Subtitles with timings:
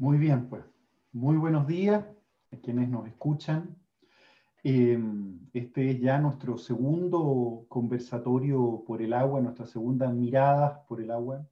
[0.00, 0.64] Muy bien, pues.
[1.12, 2.02] Muy buenos días
[2.50, 3.76] a quienes nos escuchan.
[4.64, 11.10] Em, este es ya nuestro segundo conversatorio por el agua, nuestra segunda mirada por el
[11.10, 11.46] agua.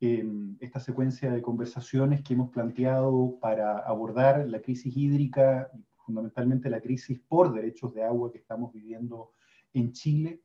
[0.00, 6.80] Em, esta secuencia de conversaciones que hemos planteado para abordar la crisis hídrica, fundamentalmente la
[6.80, 9.32] crisis por derechos de agua que estamos viviendo
[9.74, 10.40] en Chile.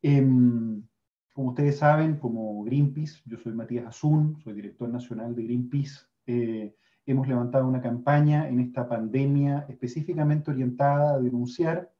[0.00, 0.80] Em,
[1.32, 6.74] como ustedes saben, como Greenpeace, yo soy Matías Azun, soy director nacional de Greenpeace eh,
[7.06, 11.92] hemos levantado una campaña en esta pandemia específicamente orientada a denunciar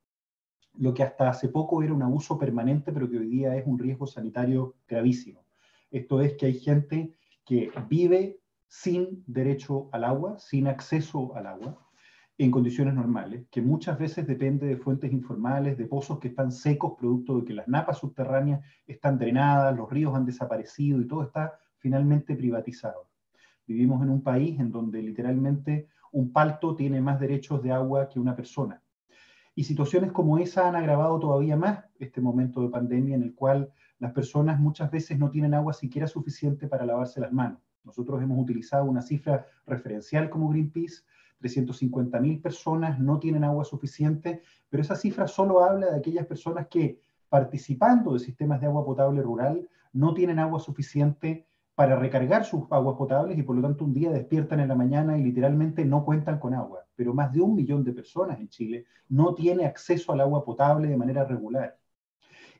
[0.74, 3.78] lo que hasta hace poco era un abuso permanente, pero que hoy día es un
[3.78, 5.44] riesgo sanitario gravísimo.
[5.90, 7.14] Esto es que hay gente
[7.44, 11.78] que vive sin derecho al agua, sin acceso al agua,
[12.38, 16.94] en condiciones normales, que muchas veces depende de fuentes informales, de pozos que están secos,
[16.98, 21.58] producto de que las napas subterráneas están drenadas, los ríos han desaparecido y todo está
[21.76, 23.11] finalmente privatizado.
[23.66, 28.20] Vivimos en un país en donde literalmente un palto tiene más derechos de agua que
[28.20, 28.82] una persona.
[29.54, 33.70] Y situaciones como esa han agravado todavía más este momento de pandemia en el cual
[33.98, 37.60] las personas muchas veces no tienen agua siquiera suficiente para lavarse las manos.
[37.84, 41.02] Nosotros hemos utilizado una cifra referencial como Greenpeace,
[41.40, 47.00] 350.000 personas no tienen agua suficiente, pero esa cifra solo habla de aquellas personas que
[47.28, 52.96] participando de sistemas de agua potable rural no tienen agua suficiente para recargar sus aguas
[52.96, 56.38] potables y por lo tanto un día despiertan en la mañana y literalmente no cuentan
[56.38, 56.84] con agua.
[56.94, 60.88] Pero más de un millón de personas en Chile no tiene acceso al agua potable
[60.88, 61.78] de manera regular.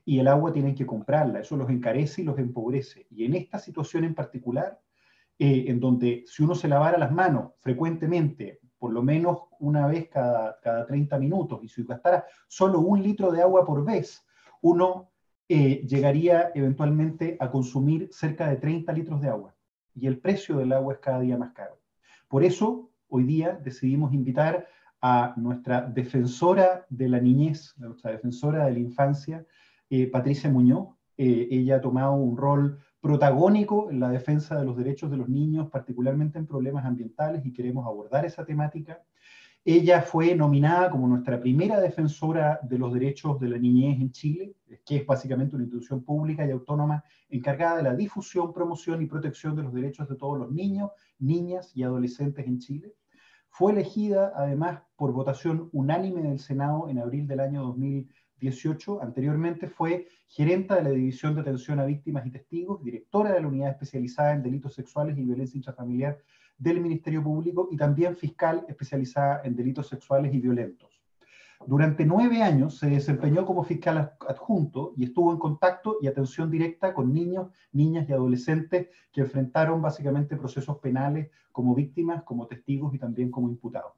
[0.05, 3.07] Y el agua tienen que comprarla, eso los encarece y los empobrece.
[3.11, 4.81] Y en esta situación en particular,
[5.39, 10.09] eh, en donde si uno se lavara las manos frecuentemente, por lo menos una vez
[10.09, 14.27] cada, cada 30 minutos, y si gastara solo un litro de agua por vez,
[14.63, 15.12] uno
[15.55, 19.55] eh, llegaría eventualmente a consumir cerca de 30 litros de agua
[19.95, 21.79] y el precio del agua es cada día más caro.
[22.27, 24.67] Por eso, hoy día decidimos invitar
[25.03, 29.45] a nuestra defensora de la niñez, nuestra defensora de la infancia,
[29.91, 30.97] eh, Patricia Muñoz.
[31.19, 35.29] Eh, ella ha tomado un rol protagónico en la defensa de los derechos de los
[35.29, 39.03] niños, particularmente en problemas ambientales, y queremos abordar esa temática.
[39.65, 44.57] Ella fue nominada como nuestra primera defensora de los derechos de la niñez en Chile,
[44.85, 49.55] que es básicamente una institución pública y autónoma encargada de la difusión, promoción y protección
[49.55, 50.91] de los derechos de todos los niños,
[51.21, 52.93] niñas y adolescentes en Chile.
[53.51, 59.01] Fue elegida además por votación unánime del Senado en abril del año 2018.
[59.01, 63.47] Anteriormente fue gerenta de la División de Atención a Víctimas y Testigos, directora de la
[63.47, 66.19] Unidad Especializada en Delitos Sexuales y Violencia Intrafamiliar
[66.63, 71.03] del Ministerio Público y también fiscal especializada en delitos sexuales y violentos.
[71.67, 76.93] Durante nueve años se desempeñó como fiscal adjunto y estuvo en contacto y atención directa
[76.93, 82.99] con niños, niñas y adolescentes que enfrentaron básicamente procesos penales como víctimas, como testigos y
[82.99, 83.93] también como imputados.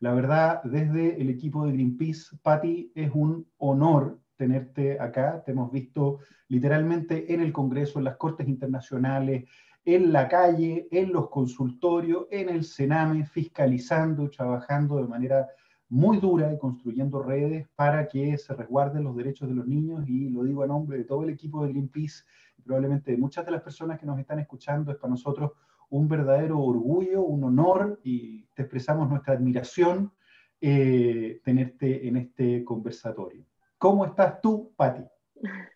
[0.00, 5.42] La verdad, desde el equipo de Greenpeace, Patti, es un honor tenerte acá.
[5.44, 9.48] Te hemos visto literalmente en el Congreso, en las Cortes Internacionales,
[9.84, 15.48] en la calle, en los consultorios, en el Sename, fiscalizando, trabajando de manera
[15.88, 20.30] muy dura y construyendo redes para que se resguarden los derechos de los niños y
[20.30, 22.24] lo digo a nombre de todo el equipo de Greenpeace
[22.58, 25.52] y probablemente de muchas de las personas que nos están escuchando, es para nosotros
[25.90, 30.12] un verdadero orgullo, un honor y te expresamos nuestra admiración
[30.60, 33.44] eh, tenerte en este conversatorio.
[33.76, 35.04] ¿Cómo estás tú, Patti?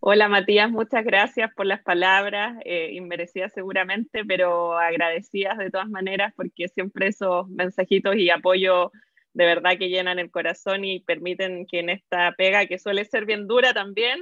[0.00, 6.32] Hola Matías, muchas gracias por las palabras, eh, inmerecidas seguramente, pero agradecidas de todas maneras
[6.36, 8.92] porque siempre esos mensajitos y apoyo
[9.34, 13.26] de verdad que llenan el corazón y permiten que en esta pega, que suele ser
[13.26, 14.20] bien dura también,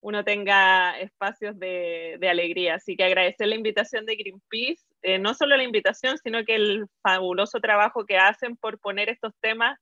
[0.00, 2.76] uno tenga espacios de, alegría.
[2.76, 6.86] Así que agradecer la invitación de Greenpeace, eh, no solo la invitación, sino que el
[7.02, 9.78] fabuloso trabajo que hacen por poner estos temas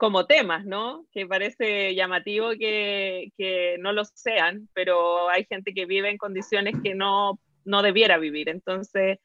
[0.00, 1.04] como temas, ¿no?
[1.12, 6.74] Que parece llamativo que, que, no lo sean, pero hay gente que vive en condiciones
[6.82, 8.48] que no, no debiera vivir.
[8.48, 9.18] Entonces,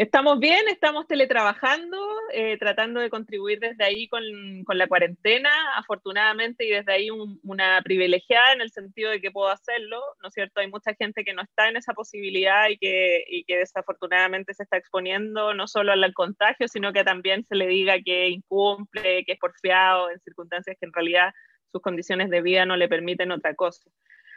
[0.00, 1.98] Estamos bien, estamos teletrabajando,
[2.32, 4.22] eh, tratando de contribuir desde ahí con,
[4.66, 10.00] la cuarentena, afortunadamente, y desde ahí una privilegiada en el sentido de que puedo hacerlo,
[10.22, 10.60] ¿no es cierto?
[10.60, 14.62] Hay mucha gente que no está en esa posibilidad y que, y que desafortunadamente se
[14.62, 19.32] está exponiendo no solo al contagio, sino que también se le diga que incumple, que
[19.32, 21.34] es porfiado en circunstancias que en realidad
[21.70, 23.90] sus condiciones de vida no le permiten otra cosa.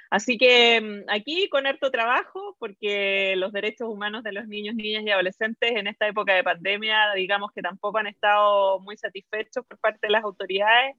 [0.09, 5.03] Así que mm, aquí con harto trabajo, porque los derechos humanos de los niños, niñas
[5.05, 9.77] y adolescentes en esta época de pandemia, digamos que tampoco han estado muy satisfechos por
[9.79, 10.95] parte de las autoridades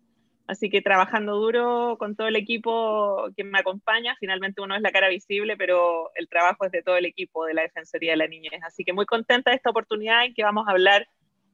[0.47, 4.93] Así que trabajando duro con todo el equipo que me acompaña, finalmente uno es la
[4.93, 8.27] cara visible, pero el trabajo es de todo el equipo de la Defensoría de la
[8.27, 8.63] Niñez.
[8.63, 11.09] Así que muy contenta de esta oportunidad en que vamos a hablar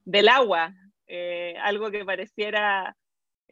[0.05, 0.75] del agua,
[1.07, 2.97] eh, algo que pareciera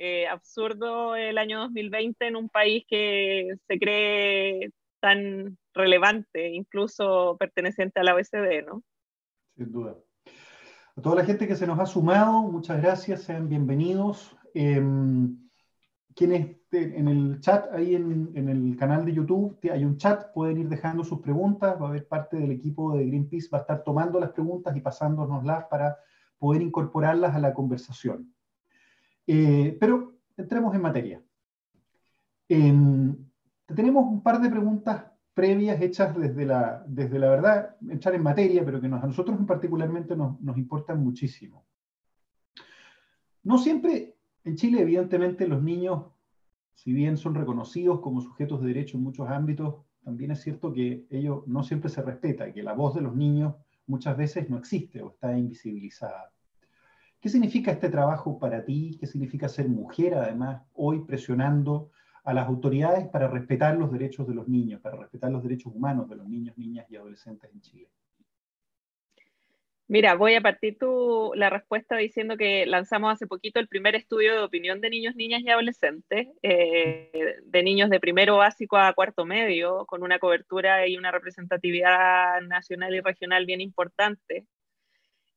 [0.00, 7.98] eh, absurdo el año 2020 en un país que se cree tan relevante, incluso perteneciente
[7.98, 8.82] a la OECD, ¿no?
[9.56, 9.96] Sin duda.
[10.96, 14.36] A toda la gente que se nos ha sumado, muchas gracias, sean bienvenidos.
[14.54, 15.36] Em,
[16.14, 20.68] quienes en el chat, ahí en, el canal de YouTube, hay un chat, pueden ir
[20.68, 24.20] dejando sus preguntas, va a haber parte del equipo de Greenpeace, va a estar tomando
[24.20, 25.96] las preguntas y pasándonoslas para
[26.38, 28.32] poder incorporarlas a la conversación.
[29.30, 31.22] Eh, pero entremos en materia.
[32.48, 33.14] Em,
[33.66, 35.04] tenemos un par de preguntas
[35.34, 40.40] previas hechas desde la, verdad, echar en materia, pero que a nosotros en particularmente nos,
[40.40, 41.66] nos importan muchísimo.
[43.44, 46.06] No siempre en Chile, evidentemente, los niños,
[46.74, 51.06] si bien son reconocidos como sujetos de derecho en muchos ámbitos, también es cierto que
[51.10, 53.54] ellos no siempre se respeta que la voz de los niños
[53.86, 56.32] muchas veces no existe o está invisibilizada.
[57.20, 58.96] ¿Qué significa este trabajo para ti?
[59.00, 61.90] ¿Qué significa ser mujer, además, hoy presionando
[62.22, 66.08] a las autoridades para respetar los derechos de los niños, para respetar los derechos humanos
[66.08, 67.88] de los niños, niñas y adolescentes en Chile?
[69.90, 74.34] Mira, voy a partir tu, la respuesta diciendo que lanzamos hace poquito el primer estudio
[74.34, 79.24] de opinión de niños, niñas y adolescentes, eh, de niños de primero básico a cuarto
[79.24, 84.44] medio, con una cobertura y una representatividad nacional y regional bien importante.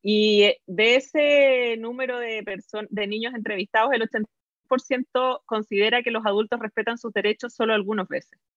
[0.01, 2.43] Y de ese número de,
[3.07, 4.09] niños entrevistados, el
[4.67, 8.39] 80% considera que los adultos respetan sus derechos solo algunas veces.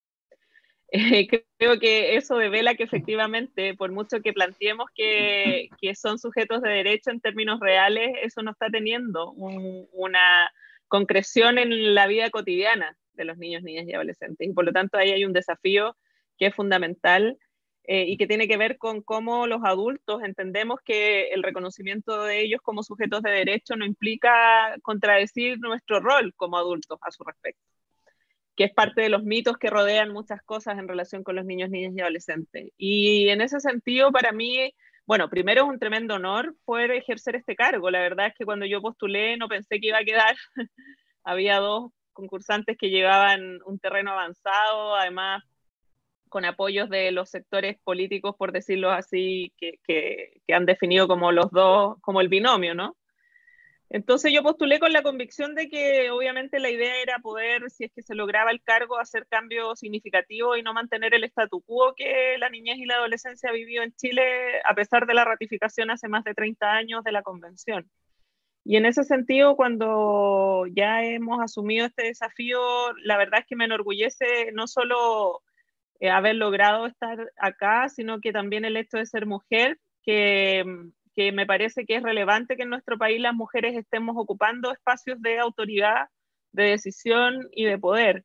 [0.97, 1.27] Eh,
[1.59, 7.11] creo que eso devela que efectivamente, por mucho que planteemos que, son sujetos de derecho
[7.11, 10.53] en términos reales, eso no está teniendo una
[10.87, 14.47] concreción en la vida cotidiana de los niños, niñas y adolescentes.
[14.47, 15.97] Y por lo tanto ahí hay un desafío
[16.39, 17.39] que es fundamental
[17.85, 22.41] eh, y que tiene que ver con cómo los adultos entendemos que el reconocimiento de
[22.41, 27.63] ellos como sujetos de derecho no implica contradecir nuestro rol como adultos a su respecto
[28.57, 31.71] que es parte de los mitos que rodean muchas cosas en relación con los niños,
[31.71, 32.71] niñas y adolescentes.
[32.77, 34.73] Y en ese sentido, para mí,
[35.07, 37.91] bueno, primero es un tremendo honor poder ejercer este cargo.
[37.91, 40.37] La verdad es que cuando yo postulé no pensé que iba a quedar.
[41.25, 45.43] Había dos concursantes que llevaban un terreno avanzado, además
[46.35, 51.31] con apoyos de los sectores políticos, por decirlo así, que, que, que han definido como
[51.31, 52.97] los dos, como el binomio, ¿no?
[53.89, 57.93] Entonces yo postulé con la convicción de que obviamente la idea era poder, si es
[57.93, 62.37] que se lograba el cargo, hacer cambios significativos y no mantener el statu quo que
[62.39, 66.25] la niñez y la adolescencia vivió en Chile a pesar de la ratificación hace más
[66.25, 67.89] de 30 años de la convención.
[68.65, 72.59] Y en ese sentido, cuando ya hemos asumido este desafío,
[73.05, 75.43] la verdad es que me enorgullece no solo
[76.07, 80.65] eh, haber logrado estar acá, sino que también el hecho de ser mujer, que
[81.15, 85.21] que me parece que es relevante que en nuestro país las mujeres estemos ocupando espacios
[85.23, 86.09] de autoridad,
[86.53, 88.25] de decisión y de poder.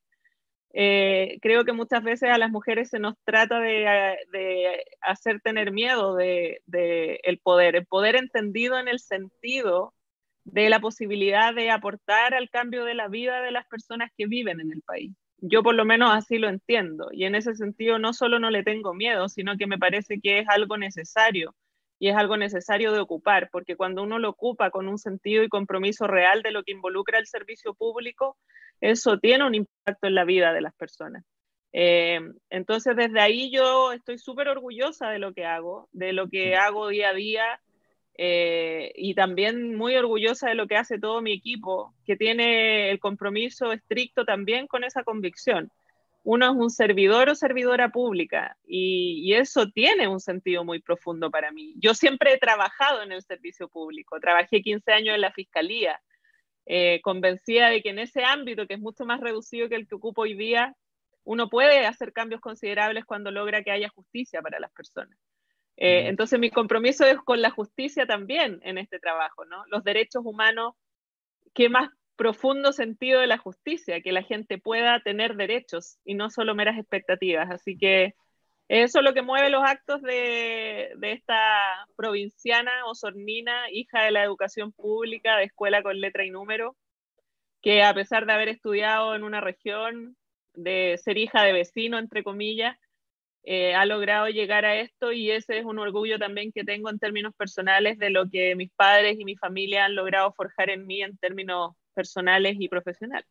[0.73, 6.15] Eh, creo que muchas veces a las mujeres se nos trata de, hacer tener miedo
[6.15, 9.93] del de, el poder, el poder entendido en el sentido
[10.43, 14.59] de la posibilidad de aportar al cambio de la vida de las personas que viven
[14.59, 15.11] en el país.
[15.41, 18.63] Yo por lo menos así lo entiendo y en ese sentido no solo no le
[18.63, 21.55] tengo miedo, sino que me parece que es algo necesario
[21.97, 25.49] y es algo necesario de ocupar, porque cuando uno lo ocupa con un sentido y
[25.49, 28.37] compromiso real de lo que involucra el servicio público,
[28.79, 31.25] eso tiene un impacto en la vida de las personas.
[31.73, 32.19] Eh,
[32.49, 36.87] entonces, desde ahí yo estoy súper orgullosa de lo que hago, de lo que hago
[36.87, 37.61] día a día
[38.21, 42.99] eh, y también muy orgullosa de lo que hace todo mi equipo, que tiene el
[42.99, 45.71] compromiso estricto también con esa convicción
[46.23, 51.51] uno es un servidor o servidora pública y, eso tiene un sentido muy profundo para
[51.51, 51.73] mí.
[51.77, 56.01] Yo siempre he trabajado en el servicio público, trabajé 15 años en la fiscalía,
[56.65, 59.95] eh, convencida de que en ese ámbito, que es mucho más reducido que el que
[59.95, 60.75] ocupo hoy día,
[61.23, 65.17] uno puede hacer cambios considerables cuando logra que haya justicia para las personas.
[65.81, 69.63] Eh, entonces mi compromiso es con la justicia también en este trabajo, ¿no?
[69.67, 70.75] Los derechos humanos,
[71.53, 76.29] ¿qué más profundo sentido de la justicia, que la gente pueda tener derechos y no
[76.29, 77.49] solo meras expectativas.
[77.49, 78.13] Así que
[78.67, 84.73] eso es lo que mueve los actos de, esta provinciana osornina, hija de la educación
[84.73, 86.75] pública, de escuela con letra y número,
[87.61, 90.17] que a pesar de haber estudiado en una región,
[90.55, 92.77] de ser hija de vecino, entre comillas,
[93.51, 96.99] eh, ha logrado llegar a esto y ese es un orgullo también que tengo en
[96.99, 101.01] términos personales de lo que mis padres y mi familia han logrado forjar en mí
[101.01, 103.27] en términos personales y profesionales.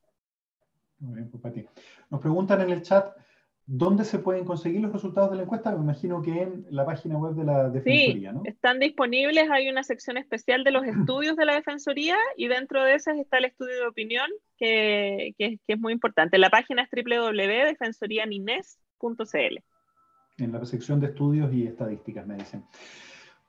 [0.99, 1.65] Muy bien, pues, Pati.
[2.11, 3.17] Nos preguntan en el chat,
[3.65, 5.71] ¿dónde se pueden conseguir los resultados de la encuesta?
[5.71, 9.85] Me imagino que en la página web de la Defensoría, sí, están disponibles, hay una
[9.85, 13.77] sección especial de los estudios de la Defensoría y dentro de esas está el estudio
[13.77, 16.39] de opinión, que, que es muy importante.
[16.39, 19.63] La página es www.defensorianines.cl.
[20.39, 22.65] En la sección de estudios y estadísticas, me dicen.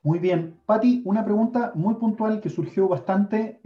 [0.02, 0.60] Muy bien.
[0.66, 3.60] Patti, una pregunta muy puntual que surgió bastante.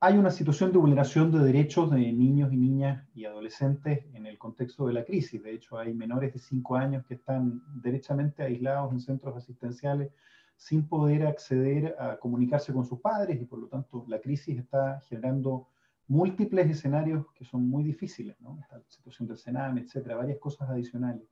[0.00, 4.38] hay una situación de vulneración de derechos de niños y niñas y adolescentes en el
[4.38, 5.42] contexto de la crisis.
[5.42, 10.10] De hecho, hay menores de 5 años que están derechamente aislados en centros asistenciales
[10.56, 15.00] sin poder acceder a comunicarse con sus padres y por lo tanto la crisis está
[15.08, 15.68] generando
[16.08, 18.58] múltiples escenarios que son muy difíciles, ¿no?
[18.70, 21.26] la situación del Sename, etcétera, varias cosas adicionales.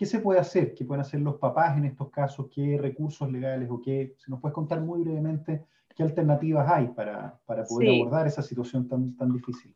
[0.00, 0.72] ¿Qué se puede hacer?
[0.72, 2.46] ¿Qué pueden hacer los papás en estos casos?
[2.50, 4.14] ¿Qué recursos legales o qué?
[4.16, 8.88] Si nos puedes contar muy brevemente qué alternativas hay para, para poder abordar esa situación
[8.88, 9.74] tan, tan difícil.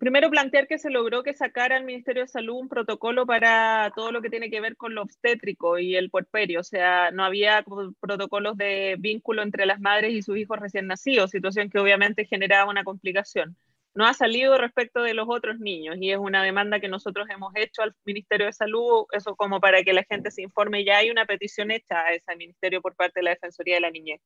[0.00, 4.10] Primero plantear que se logró que sacara al Ministerio de Salud un protocolo para todo
[4.10, 7.64] lo que tiene que ver con lo obstétrico y el puerperio, o sea, no había
[8.00, 12.68] protocolos de vínculo entre las madres y sus hijos recién nacidos, situación que obviamente generaba
[12.68, 13.56] una complicación
[13.96, 17.50] no ha salido respecto de los otros niños y es una demanda que nosotros hemos
[17.56, 21.10] hecho al Ministerio de Salud, eso como para que la gente se informe, ya hay
[21.10, 24.20] una petición hecha a ese ministerio por parte de la Defensoría de la Niñez.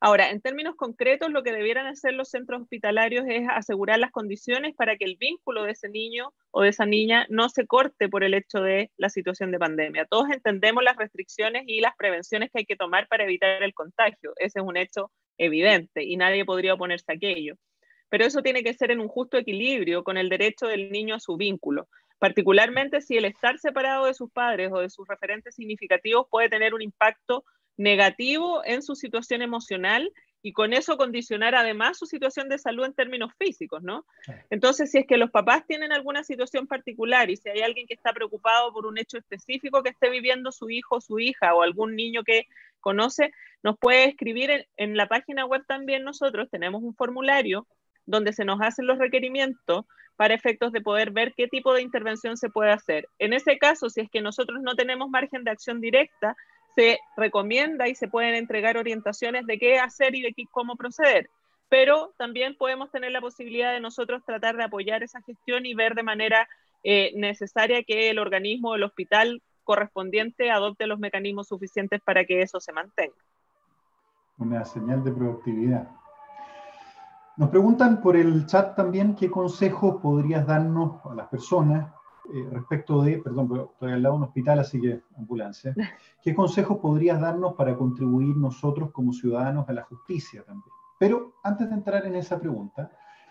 [0.00, 4.76] Ahora, en términos concretos, lo que debieran hacer los centros hospitalarios es asegurar las condiciones
[4.76, 8.22] para que el vínculo de ese niño o de esa niña no se corte por
[8.22, 10.06] el hecho de la situación de pandemia.
[10.06, 14.34] Todos entendemos las restricciones y las prevenciones que hay que tomar para evitar el contagio.
[14.36, 17.56] Ese es un hecho evidente y nadie podría oponerse a aquello
[18.08, 21.20] pero eso tiene que ser en un justo equilibrio con el derecho del niño a
[21.20, 21.88] su vínculo,
[22.18, 26.74] particularmente si el estar separado de sus padres o de sus referentes significativos puede tener
[26.74, 27.44] un impacto
[27.76, 30.12] negativo en su situación emocional
[30.42, 34.06] y con eso condicionar además su situación de salud en términos físicos, ¿no?
[34.50, 37.94] Entonces, si es que los papás tienen alguna situación particular y si hay alguien que
[37.94, 41.62] está preocupado por un hecho específico que esté viviendo su hijo o su hija o
[41.62, 42.46] algún niño que
[42.80, 47.66] conoce, nos puede escribir en, en la página web también nosotros, tenemos un formulario
[48.08, 49.84] donde se nos hacen los requerimientos
[50.16, 53.08] para efectos de poder ver qué tipo de intervención se puede hacer.
[53.18, 56.36] En ese caso, si es que nosotros no tenemos margen de acción directa,
[56.74, 61.28] se recomienda y se pueden entregar orientaciones de qué hacer y de cómo proceder.
[61.68, 65.94] Pero también podemos tener la posibilidad de nosotros tratar de apoyar esa gestión y ver
[65.94, 66.48] de manera
[66.82, 72.58] eh, necesaria que el organismo el hospital correspondiente adopte los mecanismos suficientes para que eso
[72.58, 73.16] se mantenga.
[74.38, 75.88] Una señal de productividad.
[77.38, 81.88] Nos preguntan por el chat también qué consejos podrías darnos a las personas
[82.34, 85.72] eh, respecto de, perdón, estoy al lado de un hospital, así que ambulancia.
[86.22, 90.74] ¿Qué consejos podrías darnos para contribuir nosotros como ciudadanos a la justicia también?
[90.98, 92.90] Pero antes de entrar en esa pregunta,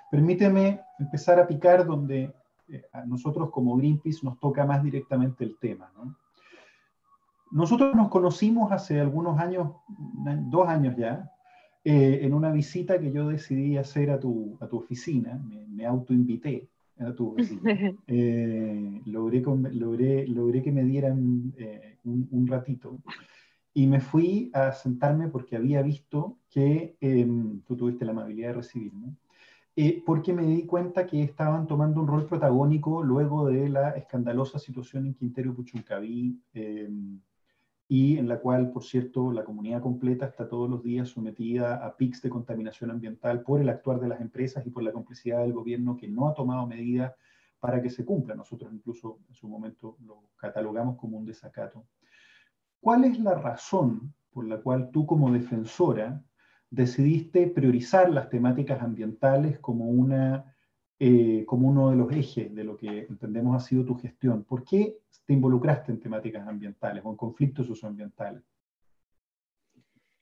[0.10, 2.34] permíteme empezar a picar donde
[2.70, 5.92] eh, a nosotros como Greenpeace nos toca más directamente el tema.
[5.98, 6.16] ¿no?
[7.52, 9.68] Nosotros nos conocimos hace algunos años,
[10.50, 11.30] dos años ya,
[11.84, 15.86] eh, en una visita que yo decidí hacer a tu, a tu oficina, me, me
[15.86, 16.68] autoinvité
[17.00, 17.62] a tu oficina,
[18.08, 19.42] eh, logré,
[19.72, 22.98] logré, logré, que me dieran eh, un, ratito
[23.74, 28.56] y me fui a sentarme porque había visto que em, tú tuviste la amabilidad de
[28.56, 29.16] recibirme.
[30.06, 35.06] porque me di cuenta que estaban tomando un rol protagónico luego de la escandalosa situación
[35.06, 37.20] en Quintero Puchuncaví, em,
[37.88, 41.96] y en la cual, por cierto, la comunidad completa está todos los días sometida a
[41.96, 45.54] pics de contaminación ambiental por el actuar de las empresas y por la complicidad del
[45.54, 47.14] gobierno que no ha tomado medidas
[47.60, 48.36] para que se cumpla.
[48.36, 51.88] Nosotros incluso en su momento lo catalogamos como un desacato.
[52.82, 56.22] ¿Cuál es la razón por la cual tú como defensora
[56.70, 60.57] decidiste priorizar las temáticas ambientales como una
[61.00, 64.44] eh, como uno de los ejes de lo que entendemos ha sido tu gestión.
[64.44, 68.42] ¿Por qué te involucraste en temáticas ambientales o en conflictos socioambientales?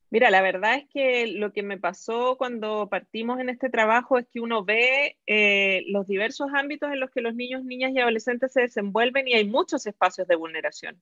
[0.10, 4.28] Mira, la verdad es que lo que me pasó cuando partimos en este trabajo es
[4.28, 8.54] que uno ve eh, los diversos ámbitos en los que los niños, niñas y adolescentes
[8.54, 11.02] se desenvuelven y hay muchos espacios de vulneración.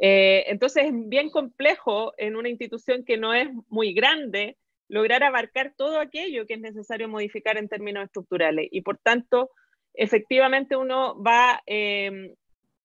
[0.00, 4.56] Eh, entonces es bien complejo en una institución que no es muy grande
[4.92, 8.68] lograr abarcar todo aquello que es necesario modificar en términos estructurales.
[8.70, 9.50] Y por tanto,
[9.94, 12.34] efectivamente uno va em,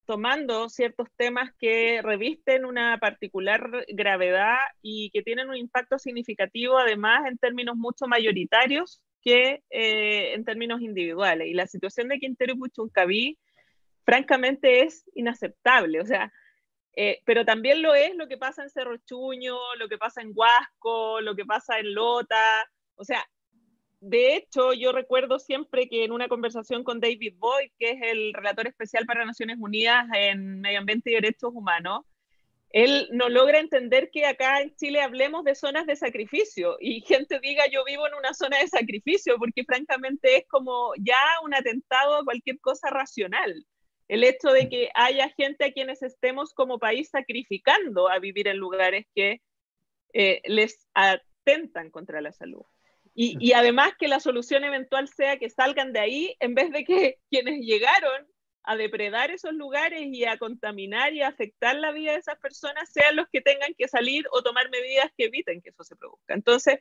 [0.06, 7.28] tomando ciertos temas que revisten una particular gravedad y que tienen un impacto significativo, además,
[7.28, 11.50] en términos mucho mayoritarios que eh, en términos individuales.
[11.50, 13.38] Y la situación de Quintero y Puchuncaví,
[14.06, 16.00] francamente, es inaceptable.
[16.00, 16.32] O sea,
[17.00, 20.32] eh, pero también lo es lo que pasa en Cerro Chuño, lo que pasa en
[20.34, 22.68] Huasco, lo que pasa en Lota.
[22.96, 23.24] O sea,
[24.00, 28.34] de hecho, yo recuerdo siempre que en una conversación con David Boyd, que es el
[28.34, 32.02] relator especial para Naciones Unidas en Medio Ambiente y Derechos Humanos,
[32.72, 37.40] él no logra entender que acá en Chile hablemos de zonas de sacrificio y gente
[37.40, 42.16] diga yo vivo en una zona de sacrificio, porque francamente es como ya un atentado
[42.16, 43.68] a cualquier cosa racional.
[44.08, 48.58] El hecho de que haya gente a quienes estemos como país sacrificando a vivir en
[48.58, 49.42] lugares que
[50.14, 52.64] eh, les atentan contra la salud.
[53.14, 56.86] Y, y, además que la solución eventual sea que salgan de ahí en vez de
[56.86, 58.28] que quienes llegaron
[58.64, 62.92] a depredar esos lugares y a contaminar y a afectar la vida de esas personas
[62.92, 66.34] sean los que tengan que salir o tomar medidas que eviten que eso se produzca.
[66.34, 66.80] Entonces,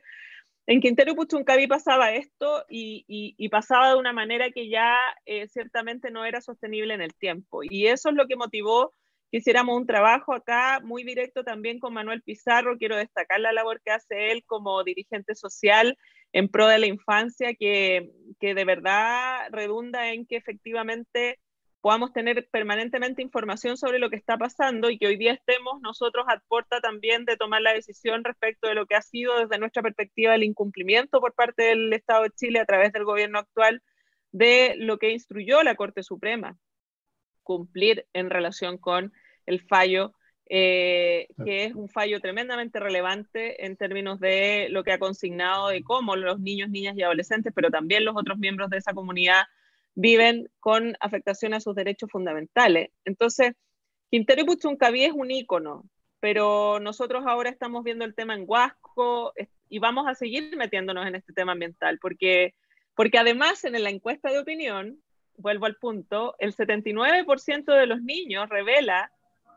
[0.67, 4.95] en Quintero Puchuncaví pasaba esto y, pasaba de una manera que ya
[5.25, 7.61] eh, ciertamente no era sostenible en el tiempo.
[7.63, 8.93] Y eso es lo que motivó
[9.31, 12.77] que hiciéramos un trabajo acá muy directo también con Manuel Pizarro.
[12.77, 15.97] Quiero destacar la labor que hace él como dirigente social
[16.33, 21.39] en pro de la infancia, que, que de verdad redunda en que efectivamente
[21.87, 26.25] podamos tener permanentemente información sobre lo que está pasando y que hoy día estemos nosotros
[26.27, 29.81] a puerta también de tomar la decisión respecto de lo que ha sido desde nuestra
[29.81, 33.81] perspectiva el incumplimiento por parte del Estado de Chile a través del gobierno actual
[34.33, 36.57] de lo que instruyó la Corte Suprema,
[37.41, 39.13] cumplir en relación con
[39.45, 40.13] el fallo,
[40.49, 45.83] eh, que es un fallo tremendamente relevante en términos de lo que ha consignado de
[45.83, 49.43] cómo los niños, niñas y adolescentes, pero también los otros miembros de esa comunidad
[49.97, 52.91] viven con afectación a sus derechos fundamentales.
[53.03, 53.53] Entonces,
[54.11, 55.85] Quintero y Puchuncaví es un ícono,
[56.19, 59.33] pero nosotros ahora estamos viendo el tema en Huasco
[59.69, 62.53] y vamos a seguir metiéndonos en este tema ambiental, porque,
[62.95, 65.01] porque además en la encuesta de opinión,
[65.35, 69.11] vuelvo al punto, el 79% de los niños revela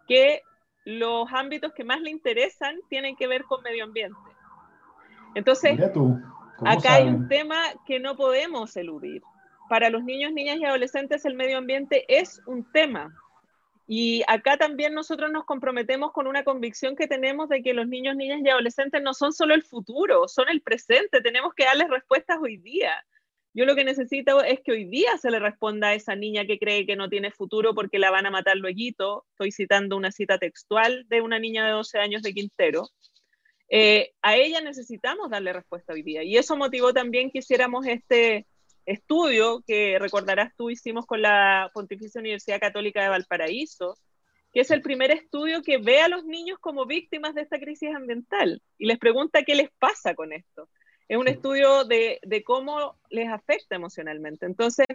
[0.08, 0.40] que
[0.86, 4.18] los ámbitos que más le interesan tienen que ver con medio ambiente.
[5.34, 5.78] Entonces,
[6.64, 9.20] acá hay un tema que no podemos eludir
[9.70, 13.14] para los niños, niñas y adolescentes el medio ambiente es un tema.
[13.86, 18.16] Y acá también nosotros nos comprometemos con una convicción que tenemos de que los niños,
[18.16, 21.20] niñas y adolescentes no son solo el futuro, son el presente.
[21.20, 22.92] Tenemos que darles respuestas hoy día.
[23.54, 26.58] Yo lo que necesito es que hoy día se le responda a esa niña que
[26.58, 29.24] cree que no tiene futuro porque la van a matar luego.
[29.30, 32.88] Estoy citando una cita textual de una niña de 12 años de Quintero.
[33.68, 36.24] Eh, a ella necesitamos darle respuesta hoy día.
[36.24, 38.48] Y eso motivó también que hiciéramos este,
[38.86, 43.96] estudio que recordarás tú hicimos con la Pontificia Universidad Católica de Valparaíso,
[44.52, 47.94] que es el primer estudio que ve a los niños como víctimas de esta crisis
[47.94, 50.68] ambiental y les pregunta qué les pasa con esto.
[51.08, 54.46] Es un estudio de, cómo les afecta emocionalmente.
[54.46, 54.86] Entonces,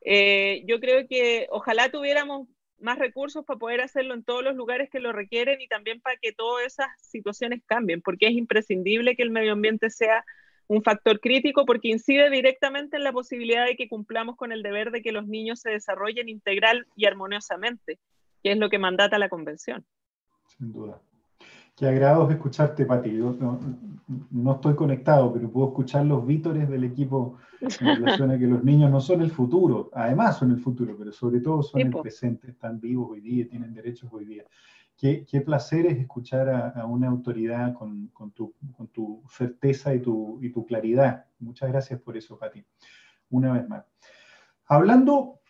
[0.00, 4.90] eh, yo creo que ojalá tuviéramos más recursos para poder hacerlo en todos los lugares
[4.90, 9.22] que lo requieren y también para que todas esas situaciones cambien, porque es imprescindible que
[9.22, 10.24] el medio ambiente sea
[10.68, 14.90] un factor crítico porque incide directamente en la posibilidad de que cumplamos con el deber
[14.90, 17.98] de que los niños se desarrollen integral y armoniosamente,
[18.42, 19.84] que es lo que mandata la Convención.
[20.46, 21.00] Sin duda.
[21.76, 23.16] Qué agrado escucharte, Pati.
[23.16, 23.34] Yo
[24.30, 28.62] no, estoy conectado, pero puedo escuchar los vítores del equipo en relación a que los
[28.62, 32.50] niños no son el futuro, además son el futuro, pero sobre todo son el presente,
[32.50, 34.44] están vivos hoy día, tienen derechos hoy día.
[34.98, 41.24] Qué, placer es escuchar a, una autoridad con, tu, certeza y tu, claridad.
[41.40, 42.64] Muchas gracias por eso, Pati.
[43.30, 43.84] Una vez más.
[44.66, 45.40] Hablando,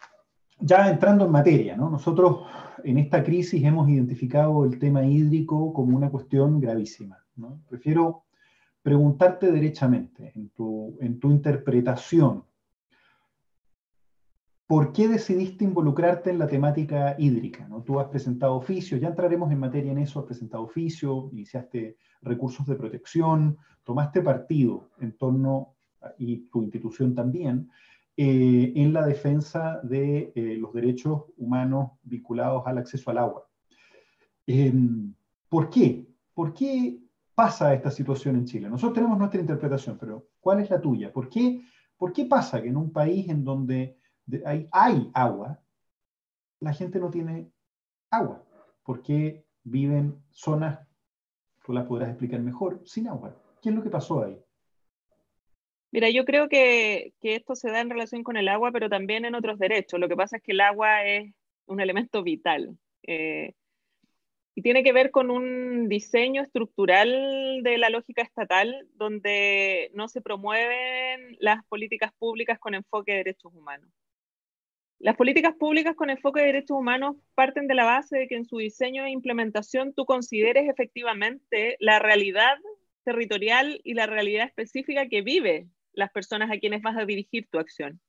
[0.62, 2.46] ya entrando en materia, nosotros
[2.84, 7.18] en esta crisis hemos identificado el tema hídrico como una cuestión gravísima.
[7.68, 8.24] Prefiero
[8.82, 12.44] preguntarte derechamente, en tu, interpretación,
[14.64, 17.68] ¿Por qué decidiste involucrarte en la temática hídrica?
[17.68, 17.82] ¿no?
[17.82, 22.66] Tú has presentado oficios, ya entraremos en materia en eso, has presentado oficios, iniciaste recursos
[22.66, 25.74] de protección, tomaste partido en torno,
[26.18, 27.70] y tu institución también,
[28.24, 33.48] eh, en la defensa de eh, los derechos humanos vinculados al acceso al agua.
[34.46, 35.12] Em,
[35.48, 36.06] ¿Por qué?
[36.32, 37.00] ¿Por qué
[37.34, 38.70] pasa esta situación en Chile?
[38.70, 41.12] Nosotros tenemos nuestra interpretación, pero ¿cuál es la tuya?
[41.12, 41.64] ¿Por qué,
[41.96, 43.98] por qué pasa que en un país en donde
[44.46, 45.60] hay, hay agua,
[46.60, 47.50] la gente no tiene
[48.08, 48.44] agua,
[48.84, 50.78] porque viven zonas,
[51.66, 53.34] tú las podrás explicar mejor, sin agua.
[53.60, 54.40] ¿Qué es lo que pasó ahí?
[55.92, 59.26] Mira, yo creo que, que, esto se da en relación con el agua, pero también
[59.26, 60.00] en otros derechos.
[60.00, 61.32] Lo que pasa es que el agua es
[61.66, 63.54] un elemento vital eh,
[64.54, 70.20] y tiene que ver con un diseño estructural de la lógica estatal donde no se
[70.20, 73.90] promueven las políticas públicas con enfoque de derechos humanos.
[74.98, 78.44] Las políticas públicas con enfoque de derechos humanos parten de la base de que en
[78.44, 82.56] su diseño e implementación tú consideres efectivamente la realidad
[83.04, 87.58] territorial y la realidad específica que vive las personas a quienes vas a dirigir tu
[87.58, 88.00] acción.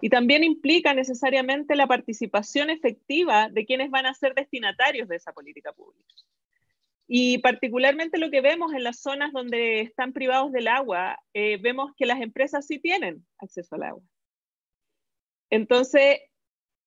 [0.00, 5.32] Y también implica necesariamente la participación efectiva de quienes van a ser destinatarios de esa
[5.32, 6.14] política pública.
[7.06, 11.92] Y particularmente lo que vemos en las zonas donde están privados del agua, eh, vemos
[11.96, 14.02] que las empresas sí tienen acceso al agua.
[15.50, 16.20] Entonces,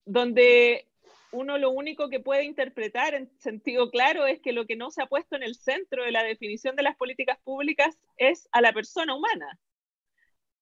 [0.06, 0.88] donde
[1.34, 5.02] uno lo único que puede interpretar en sentido claro es que lo que no se
[5.02, 8.72] ha puesto en el centro de la definición de las políticas públicas es a la
[8.72, 9.60] persona humana.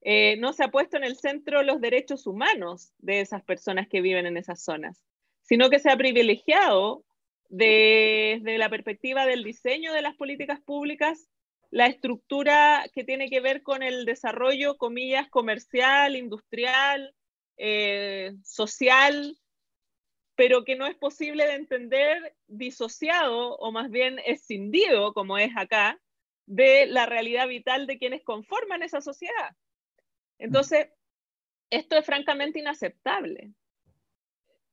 [0.02, 4.02] Eh, no se ha puesto en el centro los derechos humanos de esas personas que
[4.02, 5.04] viven en esas zonas,
[5.42, 7.06] sino que se ha privilegiado
[7.50, 11.28] desde la perspectiva del diseño de las políticas públicas
[11.72, 17.16] la estructura que tiene que ver con el desarrollo, comillas, comercial, industrial,
[17.58, 19.38] eh, social,
[20.36, 26.00] pero que no es posible de entender disociado o más bien escindido, como es acá,
[26.46, 29.56] de la realidad vital de quienes conforman esa sociedad.
[30.42, 30.90] Entonces,
[31.70, 33.54] esto es francamente inaceptable.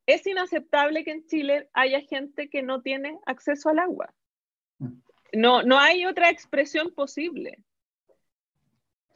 [0.05, 4.13] Es inaceptable que en Chile haya gente que no tiene acceso al agua.
[5.31, 7.63] No, no hay otra expresión posible.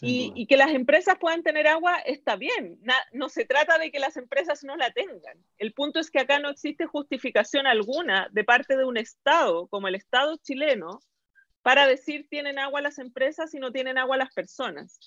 [0.05, 2.77] Y, que las empresas puedan tener agua está bien.
[3.13, 5.37] no se trata de que las empresas no la tengan.
[5.57, 9.87] El punto es que acá no existe justificación alguna de parte de un Estado como
[9.87, 10.99] el Estado chileno
[11.61, 14.99] para decir tienen agua las empresas y no tienen agua las personas.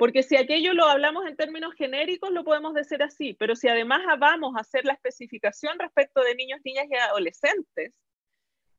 [0.00, 4.00] Porque si aquello lo hablamos en términos genéricos, lo podemos decir así, pero si además
[4.18, 7.92] vamos a hacer la especificación respecto de niños, niñas y adolescentes,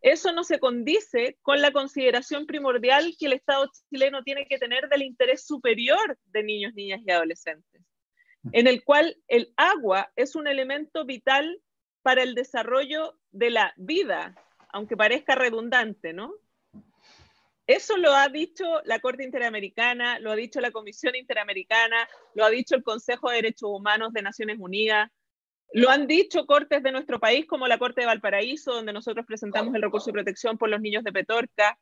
[0.01, 4.89] eso no se condice con la consideración primordial que el Estado chileno tiene que tener
[4.89, 7.84] del interés superior de niños, niñas y adolescentes,
[8.51, 11.62] en el cual el agua es un elemento vital
[12.01, 14.34] para el desarrollo de la vida,
[14.69, 16.34] aunque parezca redundante, ¿no?
[17.71, 22.49] Eso lo ha dicho la Corte Interamericana, lo ha dicho la Comisión Interamericana, lo ha
[22.49, 25.10] dicho el Consejo de Derechos Humanos de Naciones Unidas,
[25.71, 29.73] lo han dicho cortes de nuestro país, como la Corte de Valparaíso, donde nosotros presentamos
[29.73, 31.79] el recurso de protección por los niños de Petorca.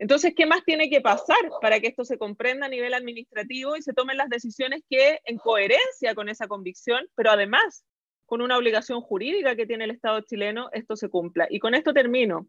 [0.00, 3.82] Entonces, ¿qué más tiene que pasar para que esto se comprenda a nivel administrativo y
[3.82, 7.84] se tomen las decisiones que, en coherencia con esa convicción, pero además
[8.24, 11.46] con una obligación jurídica que tiene el Estado chileno, esto se cumpla?
[11.48, 12.48] Y con esto termino.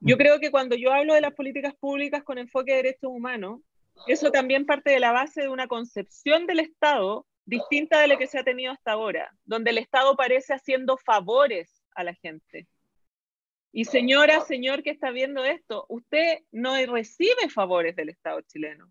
[0.00, 3.60] Yo creo que cuando yo hablo de las políticas públicas con enfoque de derechos humanos,
[4.06, 8.26] eso también parte de la base de una concepción del Estado distinta de lo que
[8.26, 12.66] se ha tenido hasta ahora, donde el Estado parece haciendo favores a la gente.
[13.72, 18.90] Y señora, señor que está viendo esto, usted no recibe favores del Estado chileno.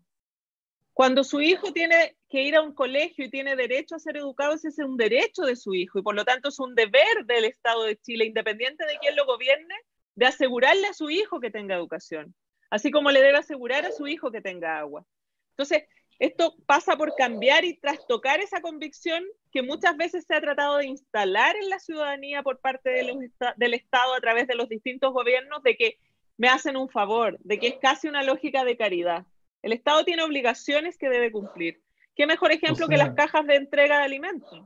[0.92, 4.54] Cuando su hijo tiene que ir a un colegio y tiene derecho a ser educado,
[4.54, 7.44] ese es un derecho de su hijo y por lo tanto es un deber del
[7.44, 9.74] Estado de Chile, independiente de quién lo gobierne,
[10.16, 12.34] de asegurarle a su hijo que tenga educación,
[12.70, 15.06] así como le debe asegurar a su hijo que tenga agua.
[15.50, 15.84] Entonces,
[16.18, 20.86] esto pasa por cambiar y trastocar esa convicción que muchas veces se ha tratado de
[20.86, 25.76] instalar en la ciudadanía por parte del Estado a través de los distintos gobiernos de
[25.76, 25.98] que
[26.38, 29.26] me hacen un favor, de que es casi una lógica de caridad.
[29.62, 31.82] El Estado tiene obligaciones que debe cumplir.
[32.14, 34.64] ¿Qué mejor ejemplo que las cajas de entrega de alimentos?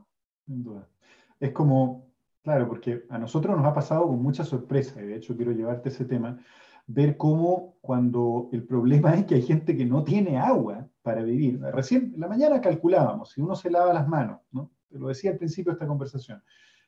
[1.39, 2.10] Es como,
[2.43, 5.89] claro, porque a nosotros nos ha pasado con mucha sorpresa, y de hecho quiero llevarte
[5.89, 6.39] ese tema,
[6.87, 11.61] ver cómo cuando el problema es que hay gente que no tiene agua para vivir.
[11.61, 14.71] Recién en la mañana calculábamos, si uno se lava las manos, ¿no?
[14.89, 16.43] Te lo decía al principio de esta conversación,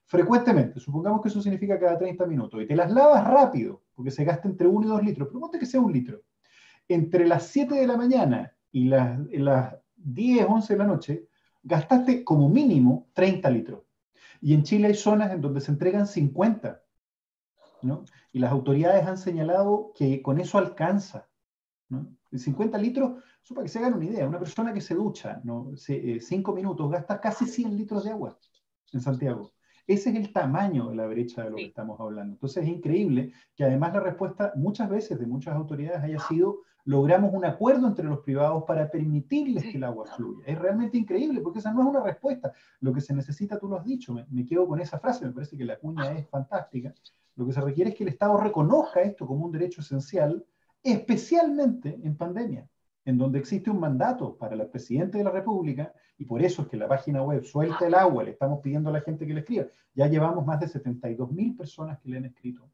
[0.05, 4.25] frecuentemente, supongamos que eso significa cada 30 minutos, y te las lavas rápido, porque se
[4.25, 6.21] gasta entre 1 y 2 litros, pero ponte que sea un litro.
[6.87, 11.27] Entre las 7 de la mañana y las, las 10, 11 de la noche,
[11.63, 13.83] gastaste como mínimo 30 litros.
[14.43, 16.83] Y en Chile hay zonas en donde se entregan 50.
[17.81, 18.03] ¿no?
[18.33, 21.29] Y las autoridades han señalado que con eso alcanza.
[21.87, 22.13] ¿no?
[22.29, 25.71] 50 litros, eso para que se hagan una idea, una persona que se ducha ¿no?
[25.77, 28.37] 5 eh, minutos gasta casi 100 litros de agua
[28.91, 29.53] en Santiago.
[29.87, 32.33] Ese es el tamaño de la brecha de lo que estamos hablando.
[32.33, 37.33] Entonces es increíble que además la respuesta muchas veces de muchas autoridades haya sido logramos
[37.33, 40.43] un acuerdo entre los privados para permitirles que el agua fluya.
[40.45, 42.51] Es realmente increíble porque esa no es una respuesta.
[42.81, 45.31] Lo que se necesita, tú lo has dicho, me, me quedo con esa frase, me
[45.31, 46.93] parece que la cuña es fantástica.
[47.35, 50.45] Lo que se requiere es que el Estado reconozca esto como un derecho esencial,
[50.83, 52.67] especialmente en pandemia,
[53.05, 56.67] en donde existe un mandato para el presidente de la República, y por eso es
[56.67, 59.39] que la página web suelta el agua, le estamos pidiendo a la gente que le
[59.39, 59.65] escriba.
[59.95, 62.69] Ya llevamos más de 72 mil personas que le han escrito,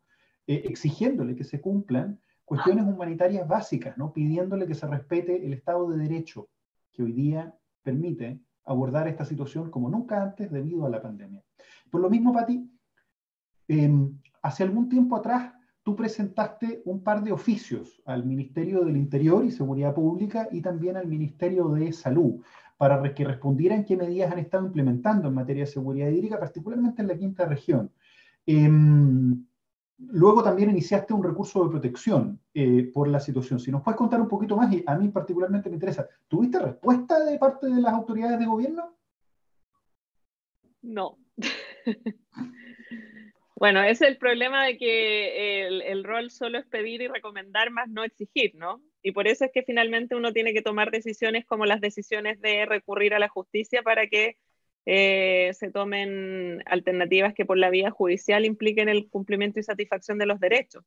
[0.46, 4.12] eh, exigiéndole que se cumplan cuestiones humanitarias básicas, ¿no?
[4.12, 6.50] pidiéndole que se respete el Estado de Derecho,
[6.92, 11.44] que hoy día permite abordar esta situación como nunca antes debido a la pandemia.
[11.92, 12.68] Por lo mismo, Pati,
[13.68, 13.92] eh,
[14.42, 19.52] hace algún tiempo atrás tú presentaste un par de oficios al Ministerio del Interior y
[19.52, 22.42] Seguridad Pública y también al Ministerio de Salud
[22.78, 27.10] para que respondieran qué medidas han estado implementando en materia de seguridad hídrica, particularmente en
[27.10, 27.92] la quinta región.
[28.48, 29.46] Em,
[30.08, 33.60] luego también iniciaste un recurso de protección eh, por la situación.
[33.60, 37.24] Si nos puedes contar un poquito más, y a mí particularmente me interesa, ¿tuviste respuesta
[37.24, 38.96] de parte de las autoridades de gobierno?
[40.82, 41.18] No.
[43.56, 47.70] bueno, ese es el problema de que el, el, rol solo es pedir y recomendar,
[47.72, 48.82] más no exigir, ¿no?
[49.02, 52.66] Y por eso es que finalmente uno tiene que tomar decisiones como las decisiones de
[52.66, 54.38] recurrir a la justicia para que
[54.86, 60.26] eh, se tomen alternativas que por la vía judicial impliquen el cumplimiento y satisfacción de
[60.26, 60.84] los derechos.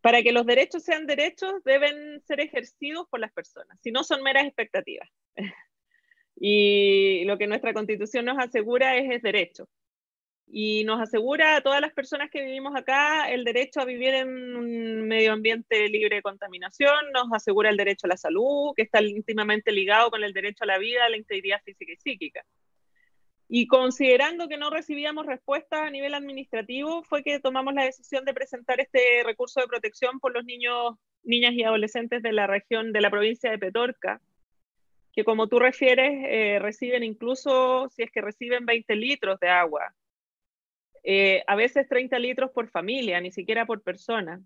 [0.00, 4.22] Para que los derechos sean derechos, deben ser ejercidos por las personas, si no son
[4.22, 5.08] meras expectativas.
[6.36, 9.68] y lo que nuestra constitución nos asegura es, es derecho
[10.48, 14.56] y nos asegura a todas las personas que vivimos acá el derecho a vivir en
[14.56, 19.02] un medio ambiente libre de contaminación, nos asegura el derecho a la salud, que está
[19.02, 22.44] íntimamente ligado con el derecho a la vida, a la integridad física y psíquica.
[23.48, 28.34] Y considerando que no recibíamos respuesta a nivel administrativo, fue que tomamos la decisión de
[28.34, 33.00] presentar este recurso de protección por los niños, niñas y adolescentes de la región, de
[33.00, 34.20] la provincia de Petorca,
[35.12, 39.94] que como tú refieres, eh, reciben incluso, si es que reciben 20 litros de agua,
[41.04, 44.42] eh, a veces 30 litros por familia, ni siquiera por persona.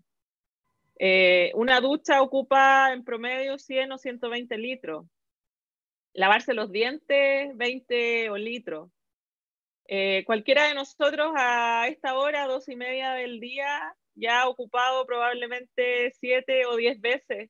[0.99, 5.07] Eh, una ducha ocupa en promedio 100 o 120 litros.
[6.13, 8.91] Lavarse los dientes, 20 o litros.
[9.87, 15.05] Eh, cualquiera de nosotros a esta hora, dos y media del día, ya ha ocupado
[15.05, 17.49] probablemente 7 o 10 veces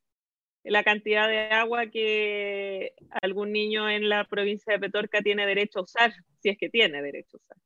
[0.63, 5.84] la cantidad de agua que algún niño en la provincia de Petorca tiene derecho a
[5.84, 7.58] usar, si es que tiene derecho a usar.